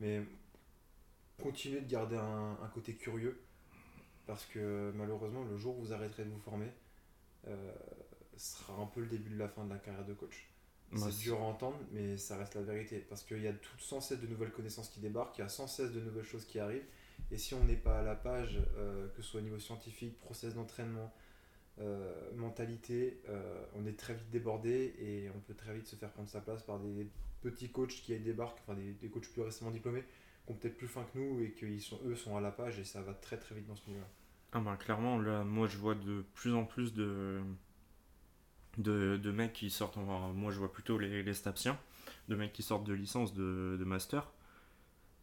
[0.00, 0.22] Mais
[1.40, 3.40] continuez de garder un, côté curieux
[4.26, 6.70] parce que malheureusement le jour où vous arrêterez de vous former
[7.48, 7.72] euh,
[8.36, 10.52] sera un peu le début de la fin de la carrière de coach
[10.96, 12.98] c'est dur à entendre, mais ça reste la vérité.
[13.08, 15.48] Parce qu'il y a tout, sans cesse de nouvelles connaissances qui débarquent, il y a
[15.48, 16.84] sans cesse de nouvelles choses qui arrivent.
[17.30, 20.18] Et si on n'est pas à la page, euh, que ce soit au niveau scientifique,
[20.18, 21.12] process d'entraînement,
[21.80, 26.10] euh, mentalité, euh, on est très vite débordé et on peut très vite se faire
[26.10, 27.06] prendre sa place par des
[27.40, 30.04] petits coachs qui débarquent, enfin des, des coachs plus récemment diplômés,
[30.44, 32.84] qui ont peut-être plus fin que nous et qu'ils sont, sont à la page et
[32.84, 34.08] ça va très très vite dans ce milieu-là.
[34.52, 37.42] Ah ben clairement, là, moi je vois de plus en plus de,
[39.32, 41.78] mecs qui sortent, moi je vois plutôt les, les stapsiens,
[42.28, 44.30] de mecs qui sortent de licence, de, de, master,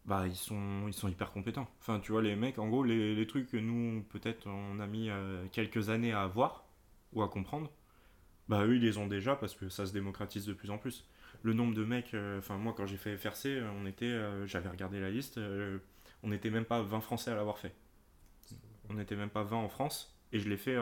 [0.06, 1.70] bah ils sont, ils sont hyper compétents.
[1.80, 4.88] Enfin tu vois les mecs, en gros les, les trucs que nous peut-être on a
[4.88, 6.66] mis euh, quelques années à avoir
[7.14, 7.72] ou à comprendre,
[8.48, 11.06] bah eux ils les ont déjà parce que ça se démocratise de plus en plus.
[11.42, 14.70] Le nombre de mecs, euh, enfin moi quand j'ai fait FRC, on était, euh, j'avais
[14.70, 15.40] regardé la liste,
[16.24, 17.74] on n'était même pas 20 Français à l'avoir fait.
[18.90, 20.78] On n'était même pas 20 en France et je l'ai fait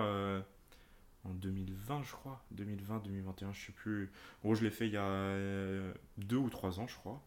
[1.28, 2.44] en 2020, je crois.
[2.52, 4.12] 2020, 2021, je sais plus.
[4.44, 7.22] En gros, je l'ai fait il y a euh, deux ou trois ans, je crois.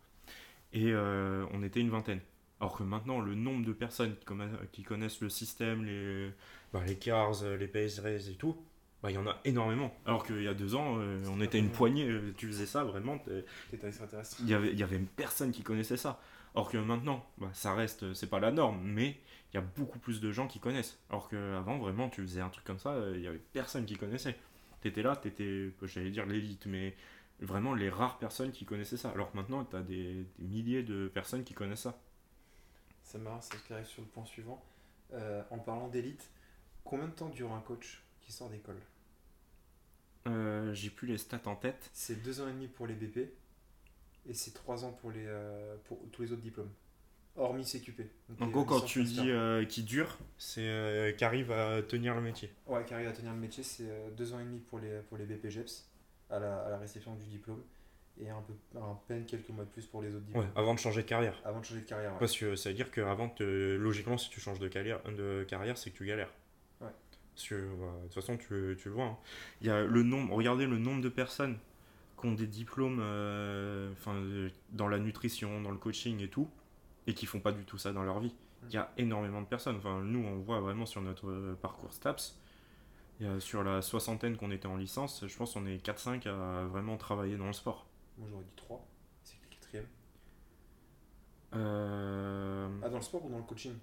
[0.73, 2.21] Et euh, on était une vingtaine.
[2.61, 4.15] Alors que maintenant, le nombre de personnes
[4.73, 6.31] qui, connaissent le système, les,
[6.73, 8.57] bah, les CARS, les PSRS et tout,
[9.03, 9.95] bah, il y en a énormément.
[10.05, 13.19] Alors qu'il y a deux ans, euh, on était une poignée, tu faisais ça vraiment.
[14.41, 16.21] Il y avait, il y avait personne qui connaissait ça.
[16.55, 19.17] Or que maintenant, bah, ça reste, c'est pas la norme, mais
[19.53, 20.99] il y a beaucoup plus de gens qui connaissent.
[21.09, 24.37] Alors qu'avant, vraiment, tu faisais un truc comme ça, il y avait personne qui connaissait.
[24.83, 26.95] Tu étais là, tu étais, j'allais dire l'élite, mais
[27.41, 29.11] vraiment les rares personnes qui connaissaient ça.
[29.11, 31.99] Alors que maintenant, tu as des, milliers de personnes qui connaissent ça.
[33.03, 34.63] C'est marrant, ça se sur le point suivant.
[35.13, 36.31] Euh, en parlant d'élite,
[36.85, 38.03] combien de temps dure un coach?
[38.31, 38.79] Qui sort d'école
[40.29, 41.91] euh, J'ai plus les stats en tête.
[41.93, 43.19] C'est deux ans et demi pour les BP
[44.29, 46.71] et c'est 3 ans pour, les, euh, pour tous les autres diplômes.
[47.37, 48.03] Hormis CQP.
[48.41, 52.53] en gros, quand tu dis euh, qui dure, c'est qui arrive à tenir le métier.
[52.67, 55.17] Ouais, qui arrive à tenir le métier, c'est 2 ans et demi pour les, pour
[55.17, 55.89] les BPGEPS
[56.29, 57.63] à la, à la réception du diplôme
[58.21, 60.45] et un peu un peine quelques mois de plus pour les autres diplômes.
[60.45, 61.41] Ouais, avant de changer de carrière.
[61.45, 62.17] Avant de changer de carrière.
[62.19, 65.79] Parce que ça veut dire que avant logiquement si tu changes de carrière de carrière,
[65.79, 66.33] c'est que tu galères.
[67.51, 69.05] Bah, de toute façon tu, tu le vois.
[69.07, 69.19] Hein.
[69.61, 71.59] Il y a le nombre regardez le nombre de personnes
[72.19, 74.15] qui ont des diplômes euh, enfin,
[74.71, 76.49] dans la nutrition, dans le coaching et tout,
[77.07, 78.35] et qui font pas du tout ça dans leur vie.
[78.69, 79.77] Il y a énormément de personnes.
[79.77, 82.39] Enfin, nous, on voit vraiment sur notre euh, parcours STAPS,
[83.39, 87.37] sur la soixantaine qu'on était en licence, je pense qu'on est 4-5 à vraiment travailler
[87.37, 87.87] dans le sport.
[88.17, 88.87] Moi, j'aurais dit 3.
[89.25, 89.87] C'est le quatrième.
[91.55, 92.69] Euh...
[92.83, 93.75] Ah, dans le sport ou dans le coaching?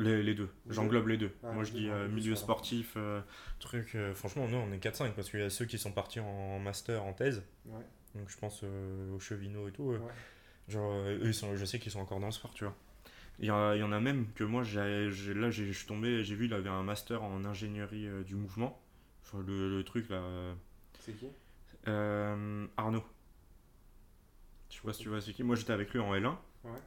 [0.00, 1.32] Les, deux, j'englobe les deux.
[1.42, 3.20] Moi je dis euh, milieu sportif, euh,
[3.58, 3.94] truc.
[3.94, 6.58] Euh, franchement, non, on est 4-5 parce qu'il y a ceux qui sont partis en
[6.58, 7.42] master, en thèse.
[8.14, 9.94] Donc je pense aux chevinots et tout.
[10.68, 12.76] Genre, eux, sont, je sais qu'ils sont encore dans le sport, tu vois.
[13.38, 16.46] Il y, y en a même que moi, j'ai, là, je suis tombé, j'ai vu,
[16.46, 18.80] il avait un master en ingénierie du mouvement.
[19.22, 20.22] Enfin, le, truc là.
[20.98, 21.26] C'est qui?
[21.86, 23.04] Arnaud.
[24.68, 25.42] Je sais pas si tu vois c'est qui.
[25.42, 26.36] Moi j'étais avec lui en L1.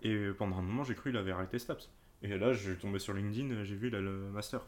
[0.04, 1.90] Et pendant un moment, j'ai cru qu'il avait arrêté STAPS.
[2.24, 4.62] Et là, je suis tombé sur LinkedIn, j'ai vu a le master.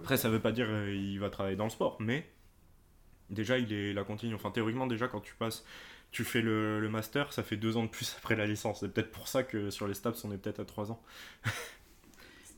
[0.00, 2.28] Après, ça veut pas dire qu'il euh, va travailler dans le sport, mais
[3.30, 4.34] déjà, il est la continue.
[4.34, 5.64] Enfin, théoriquement, déjà, quand tu passes,
[6.10, 8.80] tu fais le, master, ça fait deux ans de plus après la licence.
[8.80, 11.02] C'est peut-être pour ça que sur les STAPS, on est peut-être à trois ans.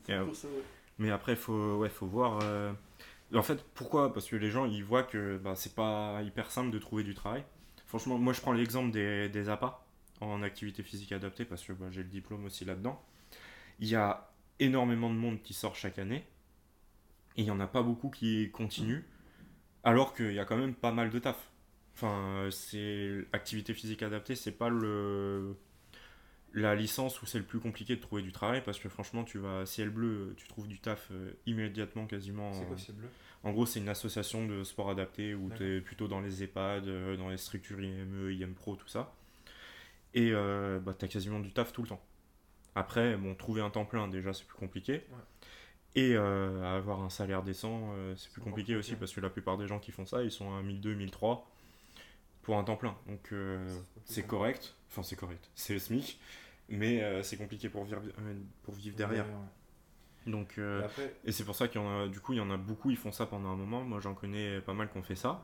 [0.09, 0.27] Euh,
[0.99, 2.41] mais après, il faut, ouais, faut voir.
[2.43, 2.73] Euh,
[3.33, 4.13] En fait, pourquoi?
[4.13, 7.15] Parce que les gens, ils voient que bah, c'est pas hyper simple de trouver du
[7.15, 7.45] travail.
[7.87, 9.85] Franchement, moi, je prends l'exemple des, des APA
[10.21, 13.01] en activité physique adaptée, parce que bah, j'ai le diplôme aussi là-dedans.
[13.81, 16.25] Il y a énormément de monde qui sort chaque année,
[17.37, 19.03] et il n'y en a pas beaucoup qui continuent,
[19.85, 21.51] alors qu'il y a quand même pas mal de taf.
[21.95, 25.57] Enfin, c'est activité physique adaptée, c'est pas le
[26.53, 29.39] la licence où c'est le plus compliqué de trouver du travail parce que franchement tu
[29.39, 33.09] vas ciel bleu tu trouves du taf euh, immédiatement quasiment c'est quoi ciel bleu?
[33.45, 36.89] en gros c'est une association de sport adapté où tu es plutôt dans les EHPAD
[36.89, 39.15] euh, dans les structures IME IM Pro tout ça.
[40.13, 42.03] Et euh, bah, tu as quasiment du taf tout le temps
[42.75, 45.03] après bon trouver un temps plein déjà c'est plus compliqué
[45.97, 49.81] et avoir un salaire décent c'est plus compliqué, aussi parce que la plupart des gens
[49.81, 51.45] qui font ça ils sont à 1200 1300
[52.43, 53.35] pour un temps plein donc
[54.05, 55.49] c'est correct Enfin, c'est correct.
[55.55, 56.19] C'est le SMIC,
[56.69, 59.27] mais euh, c'est compliqué pour vivre, euh, pour vivre derrière.
[60.27, 60.87] Donc, euh,
[61.25, 62.91] et, c'est pour ça qu'il y en a, du coup, il y en a beaucoup,
[62.91, 63.83] ils font ça pendant un moment.
[63.83, 65.43] Moi, j'en connais pas mal qui ont fait ça.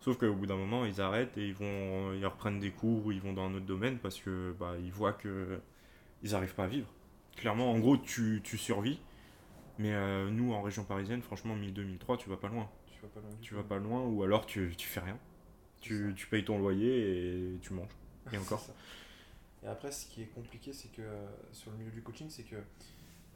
[0.00, 3.12] Sauf qu'au bout d'un moment, ils arrêtent et ils vont, ils reprennent des cours ou
[3.12, 5.60] ils vont dans un autre domaine parce que bah, ils voient que
[6.22, 6.92] ils n'arrivent pas à vivre.
[7.36, 9.00] Clairement, en gros, tu, tu survis.
[9.78, 9.94] Mais
[10.30, 12.68] nous, en région parisienne, franchement, 1002-1003, tu vas pas loin.
[13.00, 13.30] Tu vas pas loin.
[13.40, 15.18] Tu vas pas loin ou alors tu, tu fais rien.
[15.80, 17.96] Tu, tu, payes ton loyer et tu manges.
[18.32, 18.64] Et encore.
[19.62, 22.42] et après, ce qui est compliqué, c'est que euh, sur le milieu du coaching, c'est
[22.42, 22.56] que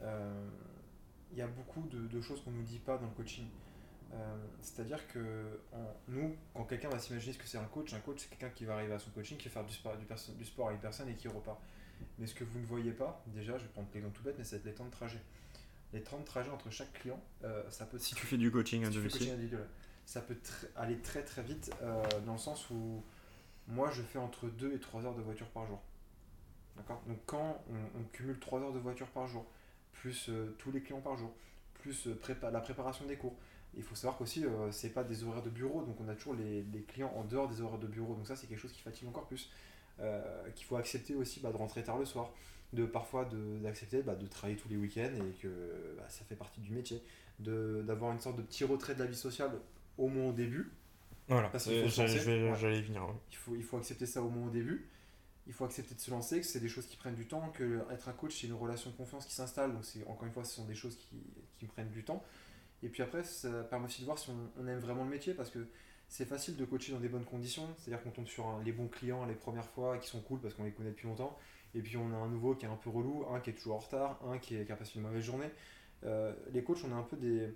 [0.03, 0.51] euh,
[1.33, 3.47] il y a beaucoup de, choses qu'on ne nous dit pas dans le coaching.
[4.13, 5.59] Euh, c'est-à-dire que
[6.09, 8.65] nous, quand quelqu'un va s'imaginer ce que c'est un coach, un coach c'est quelqu'un qui
[8.65, 11.09] va arriver à son coaching, qui va faire du sport, du, du sport avec personne
[11.09, 11.59] et qui repart.
[12.19, 14.45] Mais ce que vous ne voyez pas, déjà, je vais prendre l'exemple tout bête, mais
[14.45, 15.21] c'est les temps de trajet.
[15.93, 17.21] Les temps de trajet entre chaque client,
[17.71, 17.99] ça peut.
[17.99, 19.59] Si tu fais du coaching domicile.
[20.07, 20.37] Ça peut
[20.77, 21.71] aller très très vite
[22.27, 23.03] dans le sens où
[23.69, 25.81] moi, je fais entre 2 et 3 heures de voiture par jour.
[26.77, 27.03] D'accord?
[27.07, 29.47] Donc, quand on, cumule 3 heures de voiture par jour,
[29.93, 31.33] plus euh, tous les clients par jour,
[31.75, 32.21] plus euh,
[32.53, 33.37] la préparation des cours,
[33.77, 36.35] il faut savoir qu'aussi, euh, c'est pas des horaires de bureau, donc on a toujours
[36.35, 38.15] les, clients en dehors des horaires de bureau.
[38.15, 39.51] Donc, ça, c'est quelque chose qui fatigue encore plus.
[40.55, 42.33] Qu'il faut accepter aussi bah, de rentrer tard le soir,
[42.73, 43.29] de parfois
[43.63, 46.73] d'accepter de, bah, de travailler tous les week-ends et que bah, ça fait partie du
[46.73, 47.03] métier,
[47.39, 49.53] d'avoir une sorte de petit retrait de la vie sociale
[49.99, 50.73] au moins au début,
[51.29, 53.03] voilà, j'allais venir.
[53.31, 54.89] Il, faut, il faut accepter ça au moins au début.
[55.47, 57.81] Il faut accepter de se lancer, que c'est des choses qui prennent du temps, que
[57.91, 59.73] être un coach, c'est une relation de confiance qui s'installe.
[59.73, 61.17] Donc, encore une fois, ce sont des choses qui,
[61.59, 62.23] qui prennent du temps.
[62.83, 65.51] Et puis après, ça permet aussi de voir si on, aime vraiment le métier parce
[65.51, 65.67] que
[66.09, 67.69] c'est facile de coacher dans des bonnes conditions.
[67.79, 70.65] C'est-à-dire qu'on tombe sur les bons clients les premières fois qui sont cool parce qu'on
[70.65, 71.39] les connaît depuis longtemps.
[71.75, 73.77] Et puis on a un nouveau qui est un peu relou, un qui est toujours
[73.77, 75.51] en retard, un qui, est, qui a passé une mauvaise journée.
[76.05, 77.53] Euh, les coachs, on a un peu des,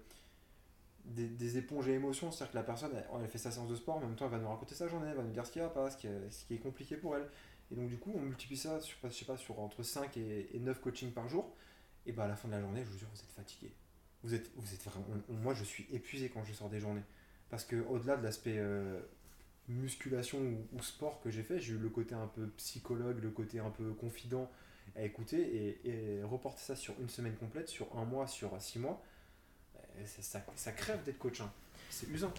[1.04, 4.00] des, éponges à émotions, c'est-à-dire que la personne, elle, fait sa séance de sport, en
[4.00, 5.68] même temps, elle va nous raconter sa journée, elle va nous dire ce qui va
[5.68, 7.28] pas, ce qui, est, ce qui est compliqué pour elle.
[7.70, 10.58] Et donc, du coup, on multiplie ça sur, je sais pas, sur entre 5 et,
[10.58, 11.54] 9 coachings par jour.
[12.06, 13.72] Et bah, à la fin de la journée, je vous jure, vous êtes fatigué.
[14.22, 17.04] Vous êtes, vous êtes vraiment, moi, je suis épuisé quand je sors des journées.
[17.50, 19.00] Parce que au-delà de l'aspect euh,
[19.68, 20.38] musculation
[20.72, 23.70] ou, sport que j'ai fait, j'ai eu le côté un peu psychologue, le côté un
[23.70, 24.50] peu confident
[24.96, 25.40] à écouter
[25.84, 29.02] et, et reporter ça sur une semaine complète, sur un mois, sur six mois
[30.06, 31.40] ça, ça, crève d'être coach.
[31.40, 31.50] Hein.
[31.90, 32.32] C'est usant.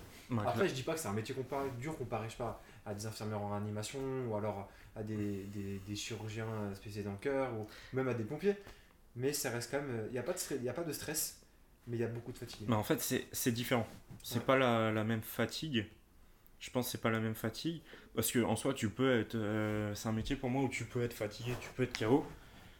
[0.45, 2.93] Après, je dis pas que c'est un métier comparé, dur comparé je sais pas, à
[2.93, 7.52] des infirmières en réanimation ou alors à des, des, des chirurgiens spécialisés dans le cœur
[7.54, 8.56] ou même à des pompiers.
[9.15, 10.06] Mais ça reste quand même.
[10.08, 11.38] Il n'y a, pas de a pas de stress,
[11.88, 12.68] mais il y a beaucoup de fatigue.
[12.68, 13.88] Mais en fait, c'est différent.
[14.24, 15.88] C'est pas la, la, même fatigue.
[16.60, 17.82] Je pense que c'est pas la même fatigue.
[18.15, 19.36] Parce que en soi, tu peux être.
[19.36, 22.26] Euh, c'est un métier pour moi où tu peux être fatigué, tu peux être KO.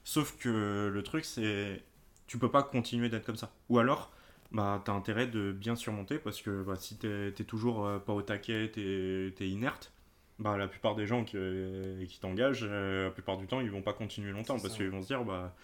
[0.04, 1.82] Sauf que le truc, c'est.
[2.28, 3.52] Tu peux pas continuer d'être comme ça.
[3.70, 4.12] Ou alors
[4.52, 8.00] bah, tu as intérêt de bien surmonter parce que bah, si tu n'es toujours euh,
[8.00, 9.92] pas au taquet, tu es, inerte,
[10.40, 13.70] bah, la plupart des gens qui, euh, qui t'engagent, euh, la plupart du temps, ils
[13.70, 15.56] vont pas continuer longtemps parce qu'ils vont se dire bah,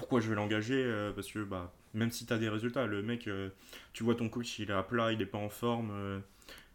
[0.00, 3.28] pourquoi je vais l'engager Parce que bah, même si tu as des résultats, le mec,
[3.92, 6.22] tu vois ton coach, il est à plat, il est pas en forme.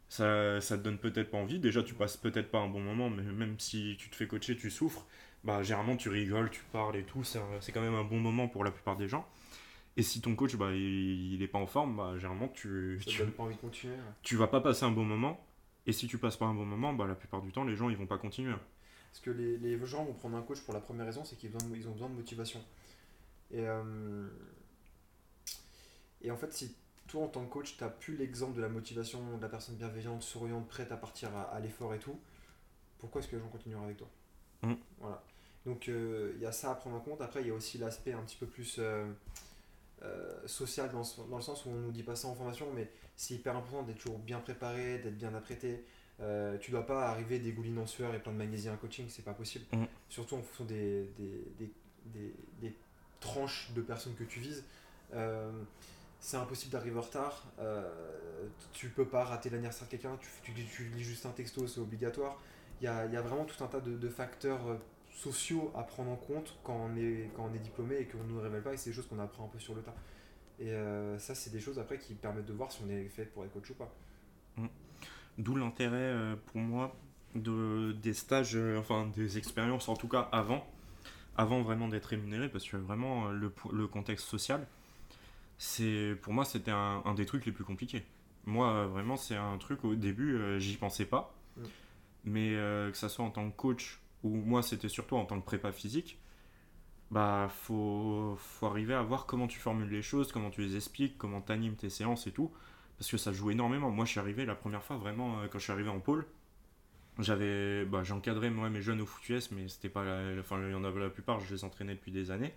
[0.09, 1.59] ça, ça te donne peut-être pas envie.
[1.59, 4.55] Déjà, tu passes peut-être pas un bon moment, mais même si tu te fais coacher,
[4.55, 5.05] tu souffres.
[5.43, 7.23] Bah, généralement, tu rigoles, tu parles et tout.
[7.23, 9.27] C'est quand même un bon moment pour la plupart des gens.
[9.97, 13.43] Et si ton coach, bah, il n'est pas en forme, bah, généralement, tu, tu, pas
[13.43, 15.39] envie de continuer, tu vas pas passer un bon moment.
[15.87, 17.89] Et si tu passes pas un bon moment, bah, la plupart du temps, les gens,
[17.89, 18.53] ils vont pas continuer.
[19.11, 21.55] Parce que les, les gens vont prendre un coach pour la première raison, c'est qu'ils
[21.55, 22.61] ont, ils ont besoin de motivation.
[23.51, 24.27] Et, euh,
[26.21, 26.75] et en fait, si
[27.07, 29.75] toi, en tant que coach, tu n'as plus l'exemple de la motivation, de la personne
[29.75, 32.19] bienveillante, souriante, prête à partir à, l'effort et tout,
[32.99, 34.09] pourquoi est-ce que les gens continueront avec toi?
[34.63, 34.73] Mmh.
[34.99, 35.23] Voilà.
[35.65, 37.21] Donc, euh, il y a ça à prendre en compte.
[37.21, 38.79] Après, il y a aussi l'aspect un petit peu plus...
[38.79, 39.05] Euh,
[40.45, 43.33] social dans, dans, le sens où on nous dit pas ça en formation, mais c'est
[43.33, 45.83] hyper important d'être toujours bien préparé, d'être bien apprêté.
[46.21, 49.25] Euh, tu dois pas arriver dégoulinant en sueur et plein de magnésie en coaching, c'est
[49.25, 49.65] pas possible.
[49.73, 49.85] Mm.
[50.09, 51.69] Surtout en fonction des, des,
[52.05, 52.75] des, des,
[53.25, 54.63] tranches de personnes que tu vises.
[55.13, 55.51] Euh,
[56.19, 57.83] c'est impossible d'arriver en retard, euh,
[58.71, 62.41] tu peux pas rater l'anniversaire de quelqu'un, tu, lis juste un texto, c'est obligatoire.
[62.81, 64.77] Il y a, vraiment tout un tas de, facteurs euh,
[65.11, 68.73] sociaux à prendre en compte quand on est, diplômé et qu'on ne nous révèle pas,
[68.73, 69.95] et c'est des choses qu'on apprend un peu sur le tas.
[70.57, 70.71] Et
[71.19, 73.51] ça, c'est des choses après qui permettent de voir si on est fait pour être
[73.51, 73.93] coach ou pas.
[74.55, 74.67] Mmh.
[75.37, 76.95] D'où l'intérêt pour moi
[77.35, 80.65] de, des stages, enfin des expériences en tout cas avant,
[81.37, 84.65] avant vraiment d'être rémunéré, parce que vraiment le, le contexte social,
[85.57, 88.03] c'est pour moi c'était un, un, des trucs les plus compliqués.
[88.45, 91.61] Moi vraiment c'est un truc au début euh, j'y pensais pas, mm.
[92.25, 95.39] mais euh, que ça soit en tant que coach ou moi c'était surtout en tant
[95.39, 96.19] que prépa physique,
[97.11, 101.17] bah faut, faut arriver à voir comment tu formules les choses, comment tu les expliques,
[101.17, 102.51] comment tu animes tes séances et tout,
[102.97, 103.91] parce que ça joue énormément.
[103.91, 106.25] Moi je suis arrivé la première fois vraiment euh, quand je suis arrivé en pôle,
[107.19, 110.03] j'avais bah, j'encadrais moi mes jeunes au footus mais c'était pas
[110.39, 112.53] enfin il y en avait la plupart je les entraînais depuis des années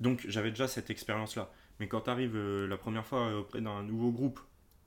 [0.00, 1.50] donc j'avais déjà cette expérience là
[1.82, 4.40] mais quand tu arrives euh, la première fois euh, auprès d'un nouveau groupe,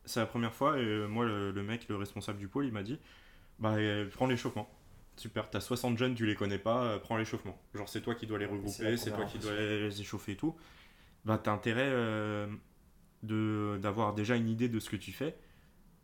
[0.05, 2.83] c'est la première fois, et euh, moi, le, mec, le responsable du pôle, il m'a
[2.83, 2.99] dit
[3.59, 3.75] bah,
[4.13, 4.69] prends l'échauffement.
[5.17, 7.57] Super, t'as 60 jeunes, tu les connais pas, prends l'échauffement.
[7.73, 10.55] Genre, c'est toi qui dois les regrouper, c'est toi qui dois les échauffer et tout.
[11.23, 11.89] Bah, t'as intérêt
[13.23, 15.35] de d'avoir déjà une idée de ce que tu fais.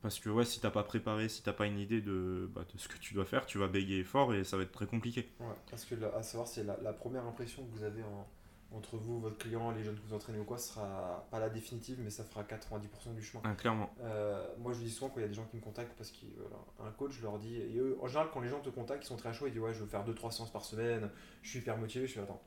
[0.02, 2.80] Parce que ouais, si t'as pas préparé, si t'as pas une idée de, bah, de,
[2.80, 5.30] ce que tu dois faire, tu vas bégayer fort et ça va être très compliqué.
[5.40, 8.28] Ouais, parce que à savoir, c'est la, la, première impression que vous avez en,
[8.74, 11.50] entre vous, votre client, les jeunes que vous entraînez ou quoi, ce sera pas la
[11.50, 13.44] définitive, mais ça fera 90% du chemin.
[13.46, 13.94] Ah, clairement.
[14.02, 16.12] Euh, moi, je dis souvent quand il y a des gens qui me contactent parce
[16.12, 19.08] qu'un coach, je leur dis, et eux, en général, quand les gens te contactent, ils
[19.08, 21.10] sont très chauds, ils disent ouais, je veux faire 2-3 séances par semaine,
[21.42, 22.42] je suis hyper motivé, je suis attends.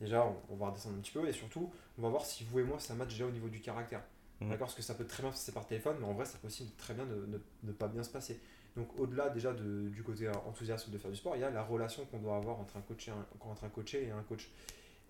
[0.00, 2.62] Déjà, on, va redescendre un petit peu et surtout, on va voir si vous et
[2.62, 4.02] moi ça match déjà au niveau du caractère.
[4.40, 4.50] Mmh.
[4.50, 6.38] D'accord Parce que ça peut très bien se passer par téléphone, mais en vrai, ça
[6.38, 8.40] peut aussi très bien ne, pas bien se passer.
[8.76, 11.62] Donc, au-delà déjà de, du côté enthousiaste de faire du sport, il y a la
[11.62, 14.48] relation qu'on doit avoir entre un, coach et un, entre un coaché et un coach.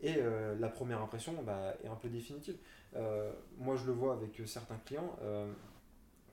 [0.01, 2.57] Et euh, la première impression bah, est un peu définitive.
[2.97, 5.17] Euh, moi, je le vois avec certains clients.
[5.23, 5.51] Euh,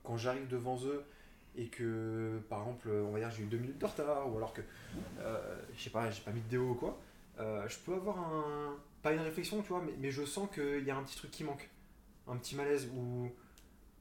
[0.04, 1.04] quand j'arrive devant eux
[1.56, 4.52] et que, par exemple, on va dire j'ai eu deux minutes de retard ou alors
[4.52, 4.62] que,
[5.74, 7.00] je sais pas, j'ai pas mis de déo ou quoi,
[7.38, 8.76] je peux avoir un.
[9.02, 11.30] Pas une réflexion, tu vois, mais, mais je sens qu'il y a un petit truc
[11.30, 11.68] qui manque.
[12.28, 13.30] Un petit malaise ou.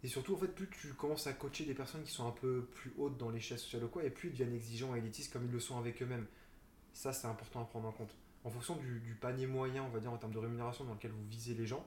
[0.04, 2.68] Et surtout, en fait, plus tu commences à coacher des personnes qui sont un peu
[2.76, 5.46] plus hautes dans l'échelle sociale ou quoi, et plus ils deviennent exigeants et élitistes comme
[5.46, 6.28] ils le sont avec eux-mêmes.
[6.94, 10.14] Ça, c'est important à prendre en compte en fonction du, panier moyen, on va dire,
[10.14, 11.84] en termes de rémunération dans lequel vous visez les gens,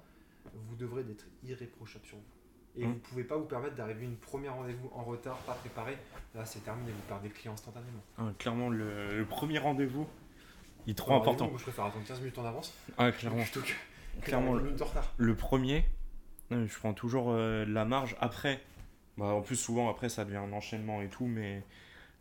[0.53, 2.24] vous devrez être irréprochable sur vous.
[2.77, 2.88] Et mmh.
[2.88, 5.96] vous ne pouvez pas vous permettre d'arriver une première rendez-vous en retard, pas préparé.
[6.35, 8.03] Là, c'est terminé, vous perdez le client instantanément.
[8.18, 10.07] Ah, clairement, le, premier rendez-vous,
[10.87, 11.48] il est trop important.
[11.48, 12.74] Moi, je préfère attendre 15 minutes en avance.
[12.98, 13.44] Ah, clairement.
[14.22, 14.74] clairement, le,
[15.16, 15.85] le premier,
[16.51, 18.17] je prends toujours euh, la marge.
[18.21, 18.61] Après,
[19.17, 21.63] bah, en plus, souvent, après, ça devient un enchaînement et tout, mais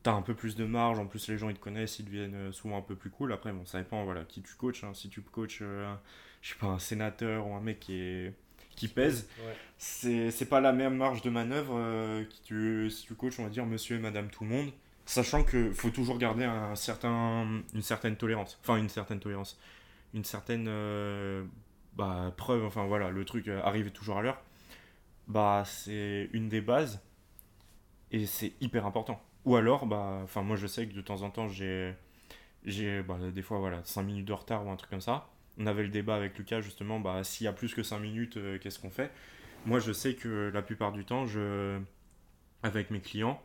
[0.04, 2.36] t'as un peu plus de marge, en plus les gens ils te connaissent, ils deviennent
[2.36, 3.34] euh, souvent un peu plus cool.
[3.34, 4.84] Après, bon, ça dépend voilà, qui tu coaches.
[4.86, 4.94] Hein.
[4.94, 5.94] Si tu coaches, euh,
[6.42, 8.34] je sais pas, un sénateur ou un mec qui, est,
[8.76, 9.28] qui pèse,
[9.78, 13.50] c'est pas la même marge de manœuvre euh, qui tu, si tu coaches, on va
[13.50, 14.72] dire monsieur et madame tout le monde.
[15.06, 18.60] Sachant qu'il faut toujours garder un certain, une certaine tolérance.
[18.62, 19.60] Enfin, une certaine tolérance.
[20.13, 20.68] Une certaine
[21.97, 24.41] bah, preuve, enfin voilà, le truc arrive toujours à l'heure.
[25.27, 27.01] Bah, c'est une des bases
[28.12, 31.47] et c'est hyper important ou alors, bah, moi je sais que de temps en temps
[31.47, 31.95] j'ai,
[33.07, 35.29] bah, des fois voilà 5 minutes de retard ou un truc comme ça.
[35.57, 38.36] On avait le débat avec Lucas justement, bah, s'il y a plus que 5 minutes,
[38.36, 39.10] euh, qu'est-ce qu'on fait?
[39.65, 41.79] Moi je sais que la plupart du temps, je,
[42.62, 43.41] avec mes clients,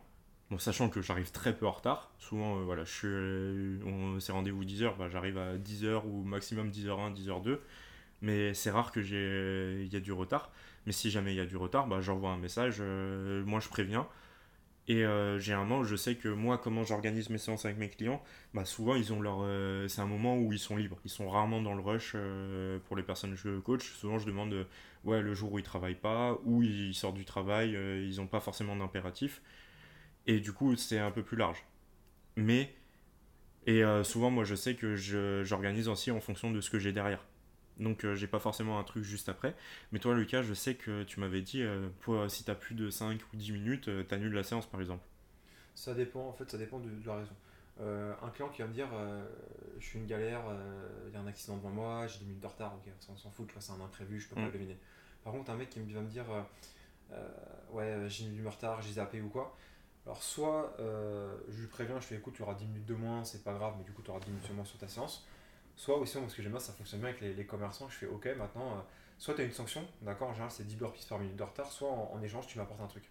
[0.51, 4.33] bon, sachant que j'arrive très peu en retard, souvent euh, voilà, je euh, on, c'est
[4.33, 7.59] rendez-vous 10h, bah, j'arrive à 10h ou maximum 10h1, 10h2,
[8.23, 10.51] mais c'est rare que j'ai, il y a du retard.
[10.87, 14.07] Mais si jamais il y a du retard, bah, j'envoie un message, moi je préviens.
[14.89, 18.21] Et euh, généralement, je sais que moi, comment j'organise mes séances avec mes clients,
[18.53, 20.99] bah souvent, ils ont leur, euh, c'est un moment où ils sont libres.
[21.05, 23.93] Ils sont rarement dans le rush euh, pour les personnes que je coach.
[23.93, 24.67] Souvent, je demande
[25.05, 28.41] ouais, le jour où ils travaillent pas, où ils sortent du travail, ils n'ont pas
[28.41, 29.41] forcément d'impératif.
[30.27, 31.63] Et du coup, c'est un peu plus large.
[32.35, 32.73] Mais,
[33.67, 34.95] et souvent, moi, je sais que
[35.43, 37.25] j'organise aussi en fonction de ce que j'ai derrière.
[37.79, 39.55] Donc euh, j'ai pas forcément un truc juste après.
[39.91, 42.75] Mais toi Lucas, je sais que tu m'avais dit, euh, pour, euh, si t'as plus
[42.75, 45.05] de 5 ou 10 minutes, t'annules la séance par exemple.
[45.75, 47.33] Ça dépend, en fait, ça dépend de, la raison.
[47.79, 48.89] un client qui va me dire,
[49.79, 50.41] je suis une galère,
[51.07, 53.31] il y a un accident devant moi, j'ai 10 minutes de retard, ok, on s'en
[53.31, 54.45] fout, c'est un imprévu, je peux pas mm.
[54.45, 54.77] le deviner.
[55.23, 56.25] Par contre, un mec qui va me dire,
[57.71, 59.57] ouais, j'ai mis du retard, j'ai zappé ou quoi.
[60.05, 63.43] Alors soit je lui préviens, je fais écoute, tu auras 10 minutes de moins, c'est
[63.43, 65.25] pas grave, mais du coup tu auras 10 minutes de moins sur ta séance
[65.75, 68.27] Soit aussi, parce que j'aime bien, ça fonctionne bien avec les, commerçants, je fais ok,
[68.37, 68.81] maintenant, euh,
[69.17, 71.71] soit tu as une sanction, d'accord, en général c'est 10 burpees par minute de retard,
[71.71, 73.09] soit en, échange tu m'apportes un truc.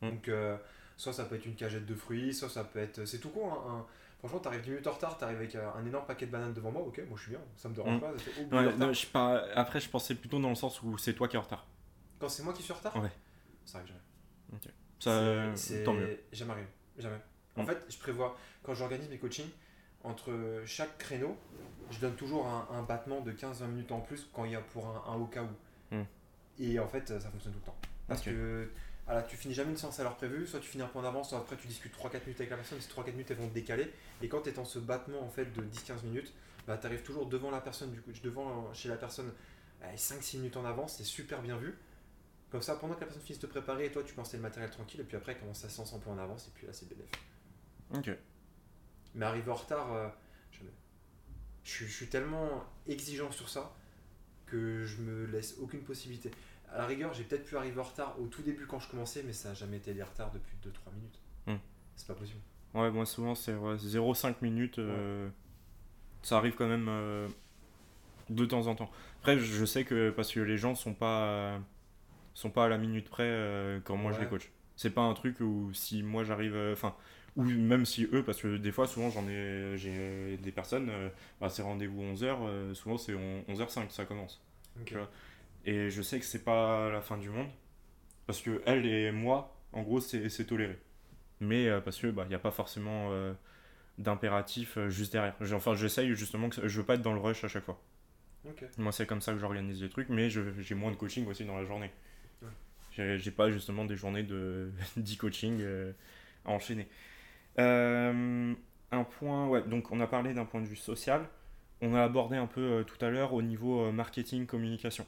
[0.00, 0.10] Hmm.
[0.10, 0.56] Donc, euh,
[0.96, 3.04] soit ça peut être une cagette de fruits, soit ça peut être.
[3.04, 3.86] C'est tout con, hein,
[4.18, 6.70] Franchement, t'arrives 10 minutes en retard, t'arrives avec euh, un énorme paquet de bananes devant
[6.70, 8.00] moi, ok, moi je suis bien, ça me dérange hmm.
[8.00, 8.92] pas.
[8.92, 9.54] je.
[9.54, 11.66] Après, je pensais plutôt dans le sens où c'est toi qui es en retard.
[12.18, 12.96] Quand c'est moi qui suis en retard?
[12.96, 13.10] Ouais.
[13.66, 14.00] Ça arrive jamais.
[14.54, 14.72] Ok.
[14.98, 16.20] Ça, tant mieux.
[16.32, 16.68] Jamais arrivé.
[16.96, 17.20] Jamais.
[17.56, 17.66] En Mm.
[17.66, 19.50] fait, je prévois, quand j'organise mes coachings,
[20.04, 21.36] entre chaque créneau,
[21.90, 24.60] je donne toujours un, un battement de 15-20 minutes en plus quand il y a
[24.60, 25.94] pour un, un au cas où.
[25.94, 26.02] Mm.
[26.60, 27.76] Et en fait, ça fonctionne tout le temps.
[28.06, 28.26] Parce Ok.
[28.26, 28.70] que
[29.06, 31.04] voilà, tu finis jamais une séance à l'heure prévue, soit tu finis un peu en
[31.04, 33.48] avance, soit après tu discutes 3-4 minutes avec la personne, ces 3-4 minutes elles vont
[33.48, 33.92] te décaler.
[34.22, 36.32] Et quand tu es dans ce battement en fait de 10-15 minutes,
[36.66, 39.32] bah, tu arrives toujours devant la personne du coach, devant chez la personne
[39.94, 41.76] 5-6 minutes en avance, c'est super bien vu.
[42.50, 44.70] Comme ça, pendant que la personne finisse de te préparer, toi tu lances le matériel
[44.70, 46.72] tranquille, et puis après, commence à se lancer un peu en avance, et puis là
[46.72, 47.18] c'est bénéfique.
[47.94, 48.10] Ok.
[49.14, 50.08] Mais arriver en retard, euh,
[50.52, 50.70] jamais.
[51.64, 53.72] Je, suis- je suis tellement exigeant sur ça
[54.46, 56.30] que je me laisse aucune possibilité.
[56.70, 59.22] À la rigueur, j'ai peut-être pu arriver en retard au tout début quand je commençais,
[59.24, 61.18] mais ça n'a jamais été des retards depuis 2-3 minutes.
[61.46, 61.56] Hmm.
[61.96, 62.40] C'est pas possible.
[62.74, 64.78] Ouais, moi souvent c'est ouais, 0,5 minutes.
[64.80, 65.28] euh,
[66.22, 67.28] Ça arrive quand même euh,
[68.30, 68.90] de temps en temps.
[69.20, 71.60] Après, je sais que parce que les gens sont pas
[72.34, 74.50] sont pas à la minute près quand moi je les coach.
[74.76, 76.96] C'est pas un truc où si moi j'arrive, enfin,
[77.36, 81.08] ou même si eux, parce que des fois souvent j'en ai, j'ai des personnes, euh,
[81.40, 84.42] bah, c'est rendez-vous 11h, souvent c'est 11h05 ça commence.
[85.66, 87.48] Et je sais que c'est pas la fin du monde.
[88.26, 90.78] Parce que elle et moi, en gros, c'est c'est toléré.
[91.40, 93.34] Mais euh, parce que bah, y a pas forcément euh,
[93.98, 95.34] d'impératif euh, juste derrière.
[95.52, 97.80] Enfin, j'essaye justement que je veux pas être dans le rush à chaque fois.
[98.76, 101.56] Moi, c'est comme ça que j'organise les trucs, mais j'ai moins de coaching aussi dans
[101.56, 101.90] la journée.
[102.42, 103.18] Ouais.
[103.18, 105.92] J'ai pas justement des journées de 10 coaching euh,
[106.44, 106.86] à enchaîner.
[107.58, 108.54] Euh,
[108.90, 111.28] un point, ouais, donc on a parlé d'un point de vue social.
[111.80, 115.06] On a abordé un peu euh, tout à l'heure au niveau euh, marketing, communication.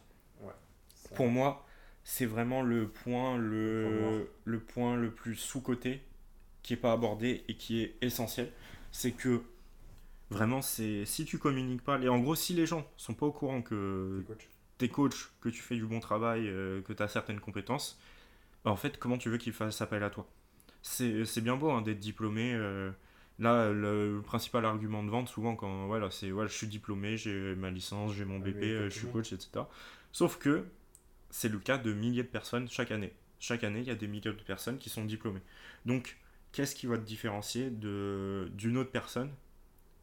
[0.94, 1.64] Ça- Pour moi,
[2.04, 6.02] c'est vraiment le point Le le, point le plus sous-coté
[6.62, 8.50] qui est pas abordé et qui est essentiel.
[8.92, 9.42] C'est que
[10.30, 13.32] vraiment, c'est si tu communiques pas, et en gros, si les gens sont pas au
[13.32, 14.24] courant que
[14.78, 15.14] T'es coach.
[15.14, 17.98] coach, que tu fais du bon travail, euh, que tu as certaines compétences,
[18.64, 20.26] bah, en fait, comment tu veux qu'ils fassent appel à toi?
[20.88, 22.52] C'est bien beau hein, d'être diplômé.
[22.54, 22.90] euh,
[23.38, 27.16] là, le, le principal argument de vente, souvent, quand voilà, c'est voilà, je suis diplômé,
[27.16, 29.68] j'ai ma licence, j'ai mon Ah, BP, euh, je suis coach, etc.
[30.12, 30.64] Sauf que
[31.30, 33.14] c'est le cas de milliers de personnes chaque année.
[33.40, 35.42] Chaque année, il y a des milliers de personnes qui sont diplômées.
[35.86, 36.18] Donc,
[36.52, 39.30] qu'est-ce qui va te différencier d'une autre personne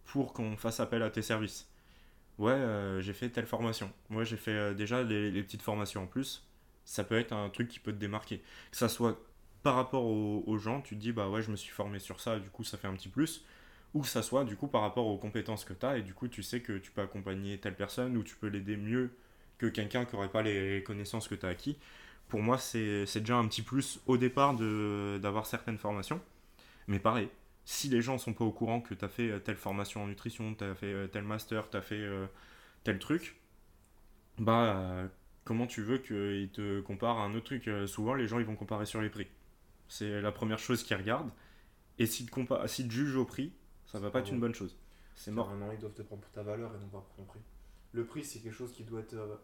[0.06, 1.70] pour qu'on fasse appel à tes services?
[2.40, 3.92] Ouais, euh, j'ai fait telle formation.
[4.10, 6.48] Moi, j'ai fait euh, déjà les, les petites formations en plus.
[6.86, 8.40] Ça peut être un truc qui peut te démarquer.
[8.72, 9.20] Que ça soit
[9.64, 12.39] par rapport aux, gens, tu te dis, bah ouais, je me suis formé sur ça,
[12.39, 13.45] du coup, ça fait un petit plus.
[13.93, 16.14] Ou que ça soit, du coup, par rapport aux compétences que tu as, et du
[16.14, 19.16] coup, tu sais que tu peux accompagner telle personne, ou tu peux l'aider mieux
[19.57, 21.78] que quelqu'un qui n'aurait pas les connaissances que tu as acquis.
[22.28, 26.20] Pour moi, c'est déjà un petit plus au départ d'avoir certaines formations.
[26.88, 27.30] Mais pareil,
[27.66, 30.07] si les gens sont pas au courant que tu as fait euh, telle formation en
[30.07, 32.26] nutrition, tu as fait euh, tel master, tu as fait euh,
[32.84, 33.36] tel truc,
[34.39, 35.07] bah
[35.45, 37.70] comment tu veux qu'ils te comparent à un autre truc?
[37.88, 39.28] Souvent, les gens ils vont comparer sur les prix.
[39.88, 41.32] C'est la première chose qu'ils regardent.
[42.00, 43.54] Et s'ils te, compa- s'ils te jugent au prix,
[43.86, 44.76] ça va pas être une bonne chose.
[45.16, 45.48] C'est mort.
[45.48, 47.42] Carrément, ils doivent te prendre pour ta valeur et non pas pour ton prix.
[47.94, 49.14] Le prix, c'est quelque chose qui doit être.
[49.14, 49.36] euh,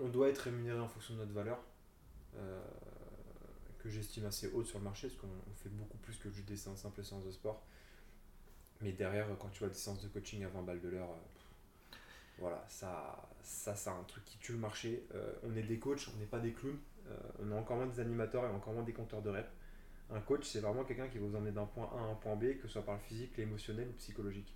[0.00, 1.58] on doit être rémunéré en fonction de notre valeur,
[2.36, 2.60] euh,
[3.78, 6.46] que j'estime assez haute sur le marché, parce qu'on on fait beaucoup plus que juste
[6.48, 7.62] des sé- simples séances de sport.
[8.80, 11.96] Mais derrière, quand tu vois des séances de coaching à 20 balles de l'heure, euh,
[12.38, 15.06] voilà, ça, ça c'est un truc qui tue le marché.
[15.14, 16.78] Euh, on est des coachs, on n'est pas des clowns.
[17.10, 19.48] Euh, on est encore moins des animateurs et encore moins des compteurs de reps.
[20.10, 22.34] Un coach, c'est vraiment quelqu'un qui va vous emmener d'un point A à un point
[22.34, 24.52] B, que ce soit par le physique, l'émotionnel ou psychologique.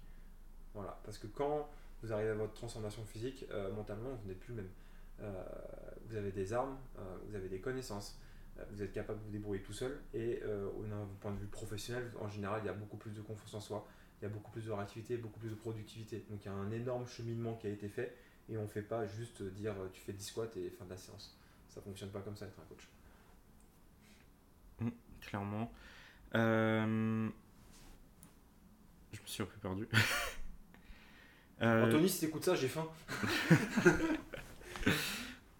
[0.75, 1.69] Voilà, parce que quand
[2.03, 4.71] vous arrivez à votre transformation physique, euh, mentalement, vous n'êtes plus le même.
[5.21, 5.45] Euh,
[6.07, 6.77] vous avez des armes,
[7.29, 8.19] vous avez des connaissances,
[8.73, 12.29] vous êtes capable de vous débrouiller tout seul, et d'un point de vue professionnel, en
[12.29, 13.87] général, il y a beaucoup plus de confiance en soi,
[14.21, 16.25] il y a beaucoup plus de réactivité, beaucoup plus de productivité.
[16.29, 18.17] Donc il y a un énorme cheminement qui a été fait,
[18.49, 20.97] et on ne fait pas juste dire tu fais 10 squats et fin de la
[20.97, 21.39] séance.
[21.75, 22.89] Ça fonctionne pas comme ça être un coach.
[25.21, 25.73] clairement.
[26.37, 27.29] Euh,
[29.13, 29.89] Je me suis un peu perdu.
[31.63, 32.85] Euh, Anthony, si t'écoutes ça, j'ai faim.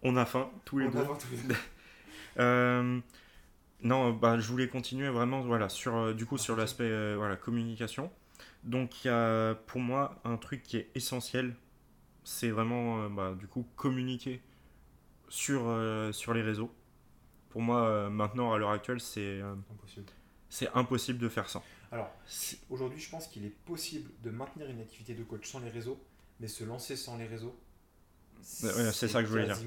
[0.03, 0.99] On a faim, tous les On deux.
[0.99, 1.55] a faim tous les deux.
[2.37, 2.99] Euh,
[3.81, 8.11] non, bah, je voulais continuer vraiment voilà, sur, euh, du coup, sur l'aspect voilà, communication.
[8.63, 11.55] Donc, il y a pour moi un truc qui est essentiel,
[12.25, 14.41] c'est vraiment bah, du coup communiquer
[15.29, 16.71] sur, euh, sur les réseaux.
[17.49, 20.05] Pour moi, euh, maintenant, à l'heure actuelle, c'est euh, Impossible.
[20.49, 21.61] c'est impossible de faire ça.
[21.91, 22.11] Alors,
[22.69, 25.99] Aujourd'hui, je pense qu'il est possible de maintenir une activité de coach sans les réseaux,
[26.39, 27.55] mais se lancer sans les réseaux,
[28.63, 29.57] ouais, c'est ça que je voulais dire.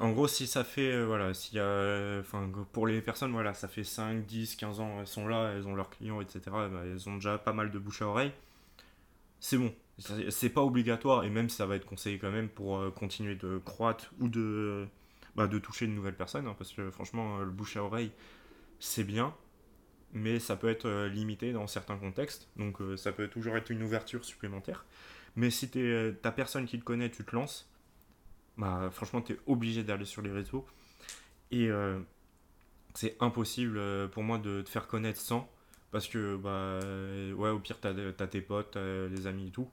[0.00, 3.68] En gros, si ça fait, voilà, s'il y a, enfin, pour les personnes, voilà, ça
[3.68, 7.08] fait 5, 10, 15 ans, elles sont là, elles ont leurs clients, etc., bah, elles
[7.08, 8.32] ont déjà pas mal de bouche à oreille,
[9.40, 9.74] c'est bon.
[9.98, 13.58] C'est pas obligatoire, et même ça va être conseillé quand même pour euh, continuer de
[13.58, 14.86] croître ou de,
[15.36, 18.10] bah, de toucher une nouvelle personne, hein, parce que franchement, le bouche à oreille,
[18.80, 19.34] c'est bien,
[20.12, 24.24] mais ça peut être limité dans certains contextes, donc ça peut toujours être une ouverture
[24.24, 24.84] supplémentaire.
[25.36, 27.68] Mais si tu ta personne qui te connaît, tu te lances,
[28.58, 30.66] bah, franchement, tu es obligé d'aller sur les réseaux.
[31.50, 31.70] Et
[32.94, 35.48] c'est impossible pour moi de te faire connaître sans.
[35.90, 36.80] Parce que, bah,
[37.36, 39.68] ouais, au pire, tu as, tes potes, les amis et tout.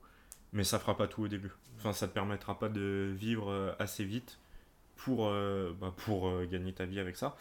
[0.54, 1.52] Mais ça fera pas tout au début.
[1.78, 4.38] Enfin, ça te permettra pas de vivre euh, assez vite
[4.98, 7.36] pour, euh, bah, pour euh, gagner ta vie avec ça.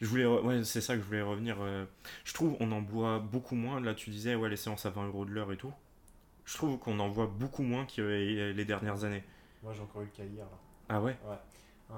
[0.00, 1.56] Je voulais, ouais, c'est ça que je voulais revenir.
[2.24, 3.80] je trouve on en boit beaucoup moins.
[3.80, 5.72] Là, tu disais, ouais, les séances à 20 euros de l'heure et tout.
[6.44, 9.24] Je trouve qu'on en voit beaucoup moins que les dernières années.
[9.62, 10.44] Moi, j'ai encore eu le cas hier.
[10.44, 10.58] Là.
[10.90, 11.16] Ah ouais?
[11.24, 11.96] Ouais.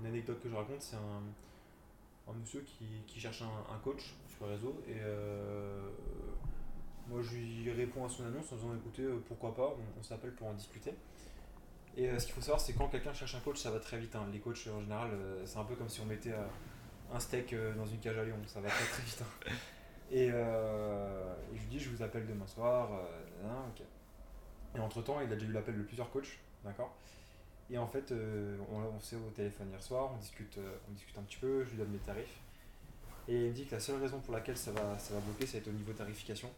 [0.00, 4.14] une anecdote que je raconte, c'est un, un monsieur qui, qui cherche un, un, coach
[4.34, 4.94] sur le réseau et
[7.08, 10.32] moi, je lui réponds à son annonce en disant écoutez, euh, pourquoi pas, on, s'appelle
[10.32, 10.92] pour en discuter.
[11.96, 13.98] Et euh, ce qu'il faut savoir, c'est quand quelqu'un cherche un coach, ça va très
[13.98, 14.14] vite.
[14.16, 14.26] Hein.
[14.32, 16.34] Les coachs, en général, euh, c'est un peu comme si on mettait
[17.12, 19.22] un steak dans une cage à lion, ça va très très vite.
[19.22, 19.52] Hein.
[20.10, 22.90] Et, je lui dis je vous appelle demain soir.
[24.74, 26.94] Et entre temps, il a déjà eu l'appel de plusieurs coachs, d'accord
[27.70, 31.22] Et en fait, on, on s'est au téléphone hier soir, on discute, on discute un
[31.22, 32.40] petit peu, je lui donne mes tarifs.
[33.28, 35.46] Et il me dit que la seule raison pour laquelle ça va, ça va bloquer,
[35.46, 36.50] c'est au niveau tarification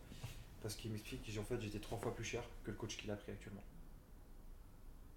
[0.63, 3.17] parce qu'il m'explique que fait j'étais trois fois plus cher que le coach qu'il a
[3.17, 3.65] pris actuellement.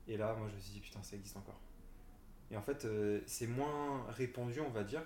[0.07, 1.59] Et là, moi je me suis dit putain, ça existe encore.
[2.51, 5.03] Et en fait, euh, c'est moins répandu, on va dire,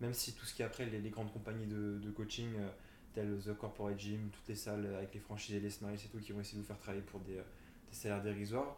[0.00, 2.68] même si tout ce qui est après les, grandes compagnies de, coaching, euh,
[3.14, 6.18] telles The Corporate Gym, toutes les salles avec les franchises et les smiles et tout,
[6.18, 7.44] qui vont essayer de vous faire travailler pour des, euh,
[7.92, 8.76] salaires dérisoires,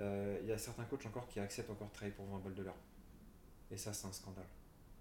[0.00, 2.62] il y a certains coachs encore qui acceptent encore de travailler pour 20 balles de
[2.62, 2.78] l'heure.
[3.70, 4.46] Et ça, c'est un scandale.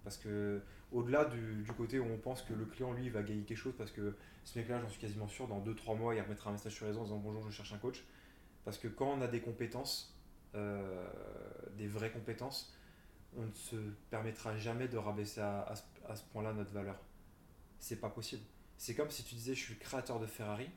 [0.04, 3.58] Parce que au-delà du, côté où on pense que le client lui va gagner quelque
[3.58, 6.54] chose parce que ce mec-là, j'en suis quasiment sûr, dans 2-3 mois, il remettra un
[6.54, 8.04] message sur les en disant bonjour, je cherche un coach.
[8.66, 10.18] Parce que quand on a des compétences,
[10.56, 11.08] euh,
[11.78, 12.76] des vraies compétences,
[13.38, 13.76] on ne se
[14.10, 15.74] permettra jamais de rabaisser à,
[16.16, 17.00] ce, point-là notre valeur.
[17.80, 18.44] C'est pas possible.
[18.78, 20.70] C'est comme si tu disais je suis créateur de Ferrari,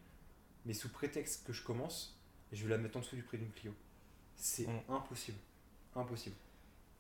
[0.65, 2.21] mais sous prétexte que je commence,
[2.53, 3.75] je vais la mettre en dessous du prix d'une Clio.
[4.37, 4.83] C'est mm.
[4.89, 5.39] impossible.
[5.97, 6.37] Impossible.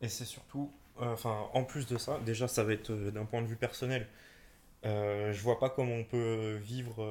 [0.00, 3.42] Et c'est surtout, enfin, en plus de ça, déjà, ça va être euh, d'un point
[3.42, 4.06] de vue personnel.
[4.84, 7.06] Euh, je vois pas comment on peut vivre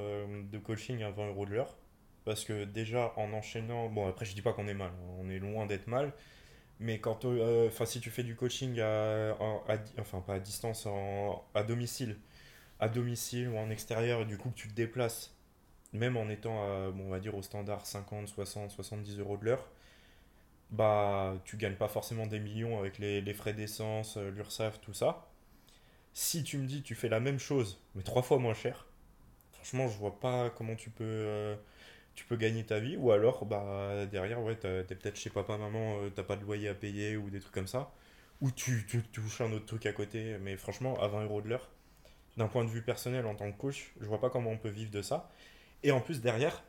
[0.52, 1.76] de coaching à 20 euros de l'heure.
[2.26, 5.40] Parce que déjà, en enchaînant, bon, après, je dis pas qu'on est mal, on est
[5.40, 6.14] loin d'être mal.
[6.80, 9.36] Mais quand, enfin, si tu fais du coaching à,
[10.00, 10.88] enfin, pas à distance,
[11.56, 12.18] à domicile,
[12.80, 15.36] à domicile ou en extérieur, du coup que tu te déplaces,
[15.94, 19.70] même en étant, bon, on va dire au standard 50, 60, 70 euros de l'heure,
[20.74, 25.28] bah tu gagnes pas forcément des millions avec les, frais d'essence, euh, l'URSSAF, tout ça.
[26.14, 28.88] Si tu me dis tu fais la même chose, mais trois fois moins cher,
[29.52, 31.56] franchement je vois pas comment tu peux, euh,
[32.16, 32.98] tu peux gagner ta vie.
[32.98, 36.70] Ou alors bah derrière ouais t'es peut-être chez papa maman, euh, t'as pas de loyer
[36.70, 37.92] à payer ou des trucs comme ça.
[38.42, 41.50] Ou tu, tu, touches un autre truc à côté, mais franchement à 20 euros de
[41.50, 41.70] l'heure,
[42.38, 44.70] d'un point de vue personnel en tant que coach, je vois pas comment on peut
[44.70, 45.32] vivre de ça.
[45.84, 46.64] Et en plus derrière,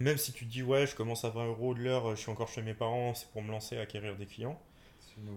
[0.00, 2.30] même si tu te dis ouais je commence à 20 euros de l'heure, je suis
[2.30, 4.60] encore chez mes parents, c'est pour me lancer à acquérir des clients.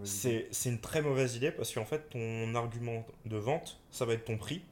[0.04, 4.24] C'est une, très mauvaise idée parce qu'en fait ton argument de vente ça va être
[4.24, 4.62] ton prix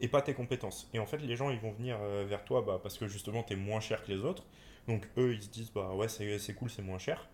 [0.00, 0.88] et pas tes compétences.
[0.94, 3.42] Et en fait les gens ils vont venir euh, vers toi bah, parce que justement
[3.42, 4.44] tu es moins cher que les autres.
[4.86, 7.28] Donc eux ils se disent bah ouais c'est cool c'est moins cher.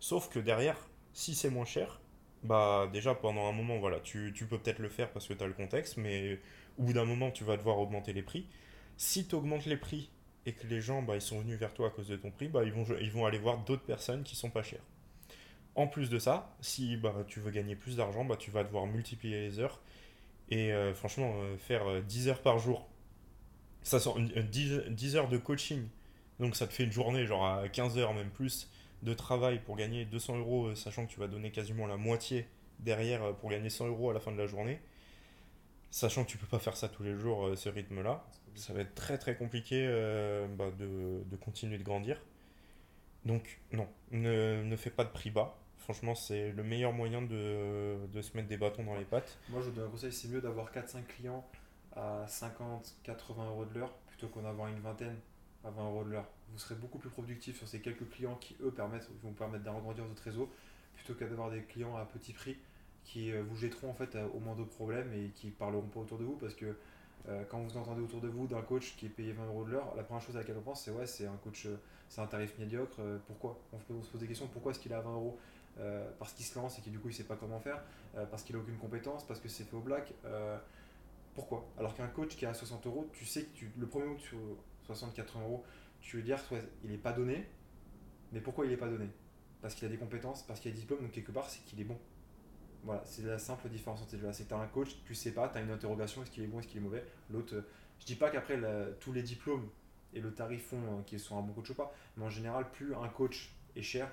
[0.00, 0.78] Sauf que derrière
[1.12, 2.00] si c'est moins cher
[2.42, 5.42] bah déjà pendant un moment voilà tu, tu peux peut-être le faire parce que tu
[5.42, 6.38] as le contexte mais
[6.78, 8.46] au bout d'un moment tu vas devoir augmenter les prix.
[8.96, 10.10] Si tu augmentes les prix
[10.46, 12.48] et que les gens bah, ils sont venus vers toi à cause de ton prix,
[12.48, 14.84] bah, ils, vont, aller voir d'autres personnes qui sont pas chères.
[15.74, 18.86] En plus de ça, si bah, tu veux gagner plus d'argent, bah, tu vas devoir
[18.86, 19.80] multiplier les heures.
[20.48, 22.88] Et euh, franchement, euh, faire 10 euh, heures par jour,
[23.82, 24.10] ça sent
[24.50, 25.88] 10, 10, heures de coaching,
[26.38, 28.70] donc ça te fait une journée, genre à 15 heures même plus,
[29.02, 32.46] de travail pour gagner 200 euros, sachant que tu vas donner quasiment la moitié
[32.78, 34.80] derrière pour gagner 100 euros à la fin de la journée.
[35.90, 38.24] Sachant que tu peux pas faire ça tous les jours, ce rythme-là
[38.56, 42.20] ça va être très très compliqué euh, bah, de, de, continuer de grandir.
[43.24, 45.58] Donc non, ne, ne fais pas de prix bas.
[45.78, 49.38] Franchement, c'est le meilleur moyen de, de, se mettre des bâtons dans les pattes.
[49.48, 51.46] Moi, je vous donne un conseil, c'est mieux d'avoir 4-5 clients
[51.94, 55.16] à 50, 80 euros de l'heure plutôt qu'en avoir une vingtaine
[55.64, 56.26] à 20 euros de l'heure.
[56.50, 60.04] Vous serez beaucoup plus productif sur ces quelques clients qui, eux, permettent, vont permettre d'agrandir
[60.04, 60.50] votre réseau
[60.96, 62.56] plutôt qu'à d'avoir des clients à petit prix
[63.06, 66.18] qui euh, vous jetteront en fait au moins de problèmes et qui parleront pas autour
[66.18, 66.76] de vous parce que
[67.28, 69.72] euh, quand vous entendez autour de vous d'un coach qui est payé 20 euros de
[69.72, 71.76] l'heure, la première chose à laquelle on pense, c'est ouais, c'est un coach, euh,
[72.08, 72.96] c'est un tarif médiocre.
[73.00, 73.58] Euh, pourquoi?
[73.72, 75.38] On se poser des questions pourquoi est-ce qu'il est à 20 euros?
[76.18, 77.82] Parce qu'il se lance et que du coup il sait pas comment faire,
[78.30, 80.14] parce qu'il a aucune compétence, parce que c'est fait au black.
[81.34, 81.68] pourquoi?
[81.76, 84.38] Alors qu'un coach qui est à 60 euros, tu sais que le premier mot sur
[84.88, 85.64] 60-80 euros,
[86.00, 86.38] tu veux dire
[86.82, 87.46] il n'est pas donné,
[88.32, 89.10] mais pourquoi il n'est pas donné?
[89.60, 91.78] Parce qu'il a des compétences, parce qu'il a des diplômes, donc quelque part, c'est qu'il
[91.78, 91.98] est bon.
[92.86, 94.32] Voilà, c'est la simple différence entre ces deux-là.
[94.32, 96.44] C'est que tu as un coach, tu sais pas, tu as une interrogation, est-ce qu'il
[96.44, 97.04] est bon, est-ce qu'il est mauvais?
[97.30, 97.68] L'autre, euh,
[97.98, 98.58] je dis pas qu'après
[99.00, 99.68] tous les diplômes
[100.14, 102.70] et le tarif font euh, qu'ils sont un bon coach ou pas, mais en général,
[102.70, 104.08] plus un coach est cher,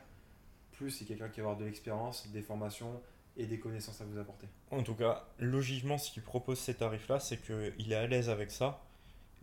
[0.72, 3.00] plus c'est quelqu'un qui va avoir de l'expérience, des formations
[3.38, 4.48] et des connaissances à vous apporter.
[4.72, 8.52] En tout cas, logiquement, ce qu'il propose ces tarifs-là, c'est qu'il est à l'aise avec
[8.52, 8.82] ça.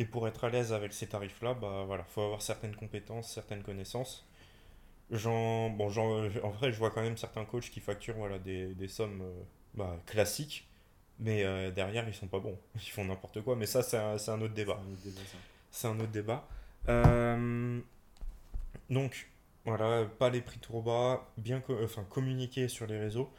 [0.01, 3.62] Et pour être à l'aise avec ces tarifs-là, bah voilà, faut avoir certaines compétences, certaines
[3.62, 4.26] connaissances.
[5.11, 5.89] Bon,
[6.43, 9.43] en vrai, je vois quand même certains coachs qui facturent voilà, des, des sommes euh,
[9.75, 10.69] bah, classiques,
[11.19, 12.59] mais euh, derrière, ils sont pas bons.
[12.77, 14.81] Ils font n'importe quoi, mais ça, c'est un, un, autre débat.
[15.71, 16.47] C'est un autre débat.
[16.89, 17.81] Euh,
[18.89, 19.29] donc,
[19.65, 23.31] voilà, pas les prix trop bas, bien enfin, communiquer sur les réseaux.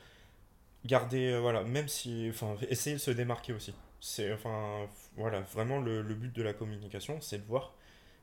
[0.85, 2.27] Garder, voilà, même si.
[2.29, 3.73] Enfin, essayer de se démarquer aussi.
[4.01, 7.75] C'est, enfin, voilà, vraiment le, le but de la communication, c'est de voir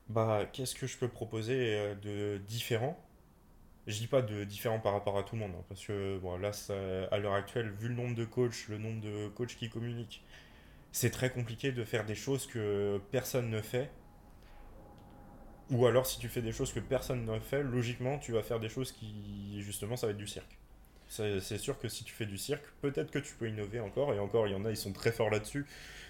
[0.09, 2.99] bah, qu'est-ce que je peux proposer de différent
[3.89, 6.37] je dis pas de différent par rapport à tout le monde, hein, parce que bon,
[6.37, 6.51] là,
[7.11, 10.23] à l'heure actuelle, vu le nombre de coachs, le nombre de coachs qui communiquent,
[10.91, 13.89] c'est très compliqué de faire des choses que personne ne fait.
[15.71, 18.59] Ou alors, si tu fais des choses que personne ne fait, logiquement, tu vas faire
[18.59, 20.57] des choses qui, justement, ça va être du cirque.
[21.07, 24.19] C'est sûr que si tu fais du cirque, peut-être que tu peux innover encore, et
[24.19, 25.65] encore, il y en a, ils sont très forts là-dessus.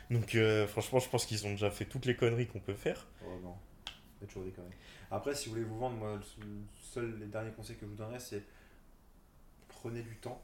[0.09, 3.07] Donc, euh, franchement, je pense qu'ils ont déjà fait toutes les conneries qu'on peut faire.
[3.25, 3.55] Oh non,
[4.19, 4.75] c'est toujours des conneries.
[5.11, 6.19] Après, si vous voulez vous vendre, moi,
[6.75, 8.43] seul les derniers conseils que je vous donnerais, c'est
[9.67, 10.41] prenez du temps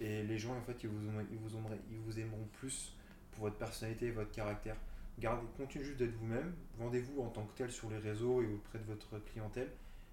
[0.00, 1.00] et les gens en fait ils vous,
[1.30, 1.58] ils vous,
[1.90, 2.94] ils vous aimeront plus
[3.32, 4.76] pour votre personnalité et votre caractère.
[5.18, 8.78] Gardez, continuez juste d'être vous-même, vendez-vous en tant que tel sur les réseaux et auprès
[8.78, 9.70] de votre clientèle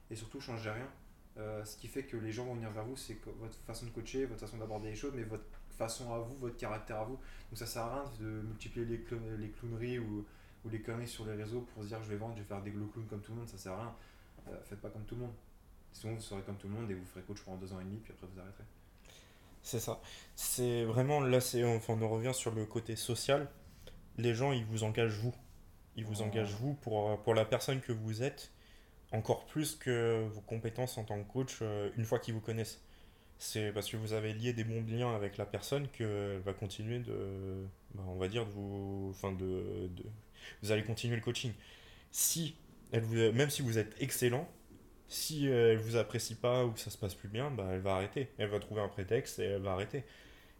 [0.10, 0.90] et surtout changez rien.
[1.38, 3.92] Euh, ce qui fait que les gens vont venir vers vous, c'est votre façon de
[3.92, 5.44] coacher, votre façon d'aborder les choses, mais votre
[5.78, 7.20] façon à vous, votre caractère à vous.
[7.50, 9.00] Donc ça sert à rien de multiplier les
[9.52, 10.26] clowneries ou,
[10.66, 12.62] ou, les conneries sur les réseaux pour se dire je vais vendre, je vais faire
[12.62, 13.96] des glow clowns comme tout le monde, ça sert à rien.
[14.48, 15.34] Euh, faites pas comme tout le monde.
[15.92, 17.84] Sinon, vous serez comme tout le monde et vous ferez coach pendant deux ans et
[17.84, 18.64] demi, puis après vous arrêterez.
[19.62, 20.00] C'est ça.
[20.36, 23.50] C'est vraiment là, c'est enfin, on revient sur le côté social.
[24.18, 25.34] Les gens, ils vous engagent vous.
[25.96, 26.26] Ils vous oh.
[26.26, 28.52] engagent vous pour, pour la personne que vous êtes,
[29.12, 32.82] encore plus que vos compétences en tant que coach euh, une fois qu'ils vous connaissent.
[33.38, 37.00] C'est parce que vous avez lié des bons liens avec la personne qu'elle va continuer
[37.00, 40.04] de, bah, on va dire, de vous, enfin de, de,
[40.62, 41.54] vous allez continuer le coaching.
[42.12, 42.56] Si
[42.92, 44.50] elle vous, même si vous êtes excellent,
[45.08, 47.80] si euh, elle vous apprécie pas ou que ça se passe plus bien, bah, elle
[47.80, 48.30] va arrêter.
[48.38, 50.04] Elle va trouver un prétexte et elle va arrêter.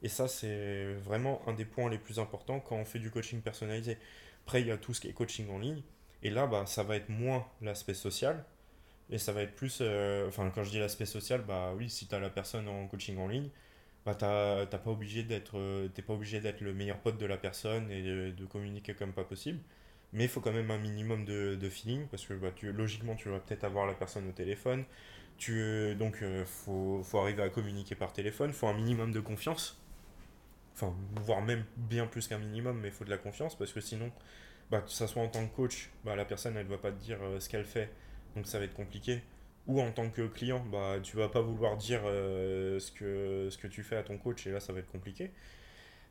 [0.04, 3.42] Et ça, c'est vraiment un des points les plus importants quand on fait du coaching
[3.42, 3.98] personnalisé.
[4.46, 5.82] Après, il y a tout ce qui est coaching en ligne.
[6.22, 8.46] Et là, bah, ça va être moins l'aspect social.
[9.10, 9.80] Et ça va être plus.
[9.82, 12.88] Euh, enfin, quand je dis l'aspect social, bah oui, si tu as la personne en
[12.88, 13.50] coaching en ligne,
[14.06, 17.90] bah, t'as pas obligé d'être euh, pas obligé d'être le meilleur pote de la personne
[17.92, 19.60] et de, communiquer comme pas possible.
[20.14, 23.16] Mais il faut quand même un minimum de, de feeling parce que bah, tu, logiquement
[23.16, 24.86] tu vas peut-être avoir la personne au téléphone.
[25.38, 28.54] Tu, donc il euh, faut, faut, arriver à communiquer par téléphone.
[28.54, 29.82] Faut un minimum de confiance.
[30.76, 30.94] Enfin
[31.26, 34.12] voire même bien plus qu'un minimum mais il faut de la confiance parce que sinon
[34.72, 37.02] bah, que ça soit en tant que coach bah, la personne elle va pas te
[37.02, 37.90] dire euh, ce qu'elle fait.
[38.36, 39.22] Donc ça va être compliqué
[39.68, 43.58] ou en tant que client bah tu vas pas vouloir dire euh, ce, que, ce
[43.58, 45.32] que tu fais à ton coach et là ça va être compliqué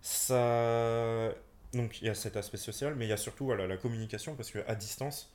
[0.01, 1.35] ça
[1.75, 4.35] donc il y a cet aspect social, mais il y a surtout voilà, la communication,
[4.37, 5.33] parce qu'à distance,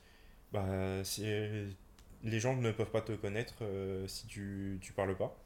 [0.52, 0.64] bah,
[2.22, 5.36] les gens ne peuvent pas te connaître euh, si tu ne parles pas.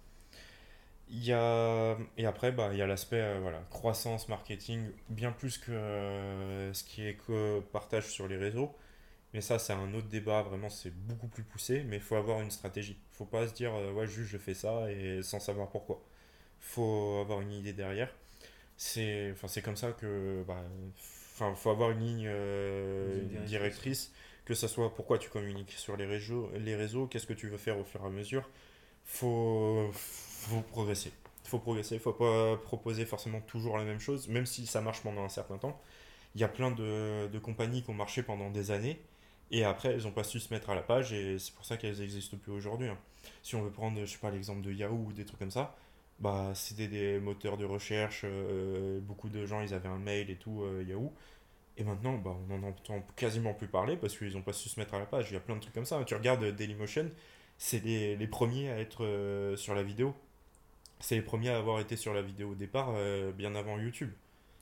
[1.11, 5.33] Il y a, et après, bah, il y a l'aspect euh, voilà, croissance, marketing, bien
[5.33, 8.75] plus que ce qui est que partage sur les réseaux.
[9.35, 12.41] Mais ça, c'est un autre débat, vraiment, c'est beaucoup plus poussé, mais il faut avoir
[12.41, 12.97] une stratégie.
[13.13, 16.01] Il faut pas se dire, ouais, juste je fais ça et sans savoir pourquoi.
[16.63, 18.15] Il faut avoir une idée derrière.
[18.77, 20.63] C'est comme ça que bah
[21.35, 24.13] enfin faut avoir une ligne euh, directrice.
[24.45, 27.59] que ce soit pourquoi tu communiques sur les réseaux les réseaux qu'est-ce que tu veux
[27.59, 28.49] faire au fur et à mesure.
[29.05, 31.13] Faut faut progresser.
[31.45, 35.25] Faut progresser faut pas proposer forcément toujours la même chose même si ça marche pendant
[35.25, 35.81] un certain temps.
[36.35, 39.01] Il y a plein de, de compagnies qui ont marché pendant des années
[39.59, 41.77] et après elles n'ont pas su se mettre à la page et c'est pour ça
[41.77, 42.99] qu'elles n'existent plus aujourd'hui hein.
[43.43, 45.77] si on veut prendre je sais pas l'exemple de Yahoo ou des trucs comme ça
[46.21, 50.37] bah, c'était des moteurs de recherche, euh, beaucoup de gens ils avaient un mail et
[50.37, 51.13] tout, euh, Yahoo.
[51.77, 54.79] Et maintenant, bah, on n'en entend quasiment plus parler parce qu'ils n'ont pas su se
[54.79, 55.31] mettre à la page.
[55.31, 56.03] Il y a plein de trucs comme ça.
[56.05, 57.11] Tu regardes Dailymotion,
[57.59, 60.15] c'est les, les, premiers à être euh, sur la vidéo.
[61.01, 62.95] C'est les premiers à avoir été sur la vidéo au départ,
[63.35, 64.11] bien avant YouTube.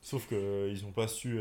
[0.01, 1.39] Sauf qu'ils n'ont pas su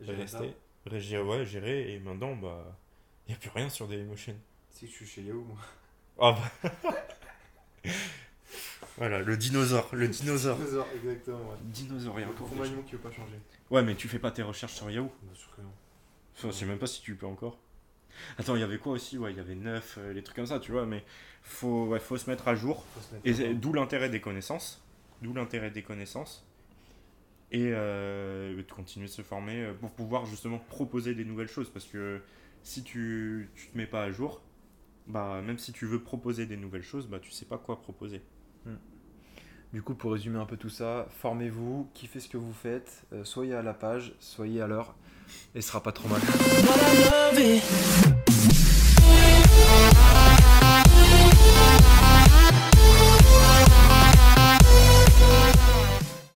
[0.00, 0.54] rester,
[0.90, 2.78] gérer, ouais, gérer, et maintenant, bah,
[3.26, 4.36] il n'y a plus rien sur Dailymotion.
[4.70, 5.58] Si je suis chez Yahoo, moi.
[6.18, 6.70] Ah bah.
[8.98, 10.58] Voilà, le dinosaure, le dinosaure.
[10.58, 11.38] dinosaure, exactement.
[11.38, 11.56] Ouais.
[11.62, 13.40] Dinosaure, il y a encore compagnon qui veut pas changer.
[13.70, 15.10] Ouais, mais tu fais pas tes recherches sur Yahoo?
[15.22, 15.72] Bien sûr que non.
[16.36, 17.58] Enfin, je sais même pas si tu peux encore.
[18.38, 19.16] Attends, il y avait quoi aussi?
[19.16, 21.02] Ouais, il y avait 9, les trucs comme ça, tu vois, mais
[21.42, 22.84] faut, ouais, faut se mettre à jour.
[23.24, 24.84] et d'où l'intérêt des connaissances.
[25.22, 26.46] D'où l'intérêt des connaissances.
[27.52, 31.68] Et de continuer de se former pour pouvoir justement proposer des nouvelles choses.
[31.68, 32.20] Parce que
[32.62, 34.40] si tu, tu te mets pas à jour,
[35.06, 38.22] bah, même si tu veux proposer des nouvelles choses, bah, tu sais pas quoi proposer.
[38.64, 38.76] Hmm.
[39.72, 43.24] Du coup, pour résumer un peu tout ça, formez-vous, kiffez ce que vous faites, euh,
[43.24, 44.94] soyez à la page, soyez à l'heure,
[45.54, 46.20] et ce sera pas trop mal.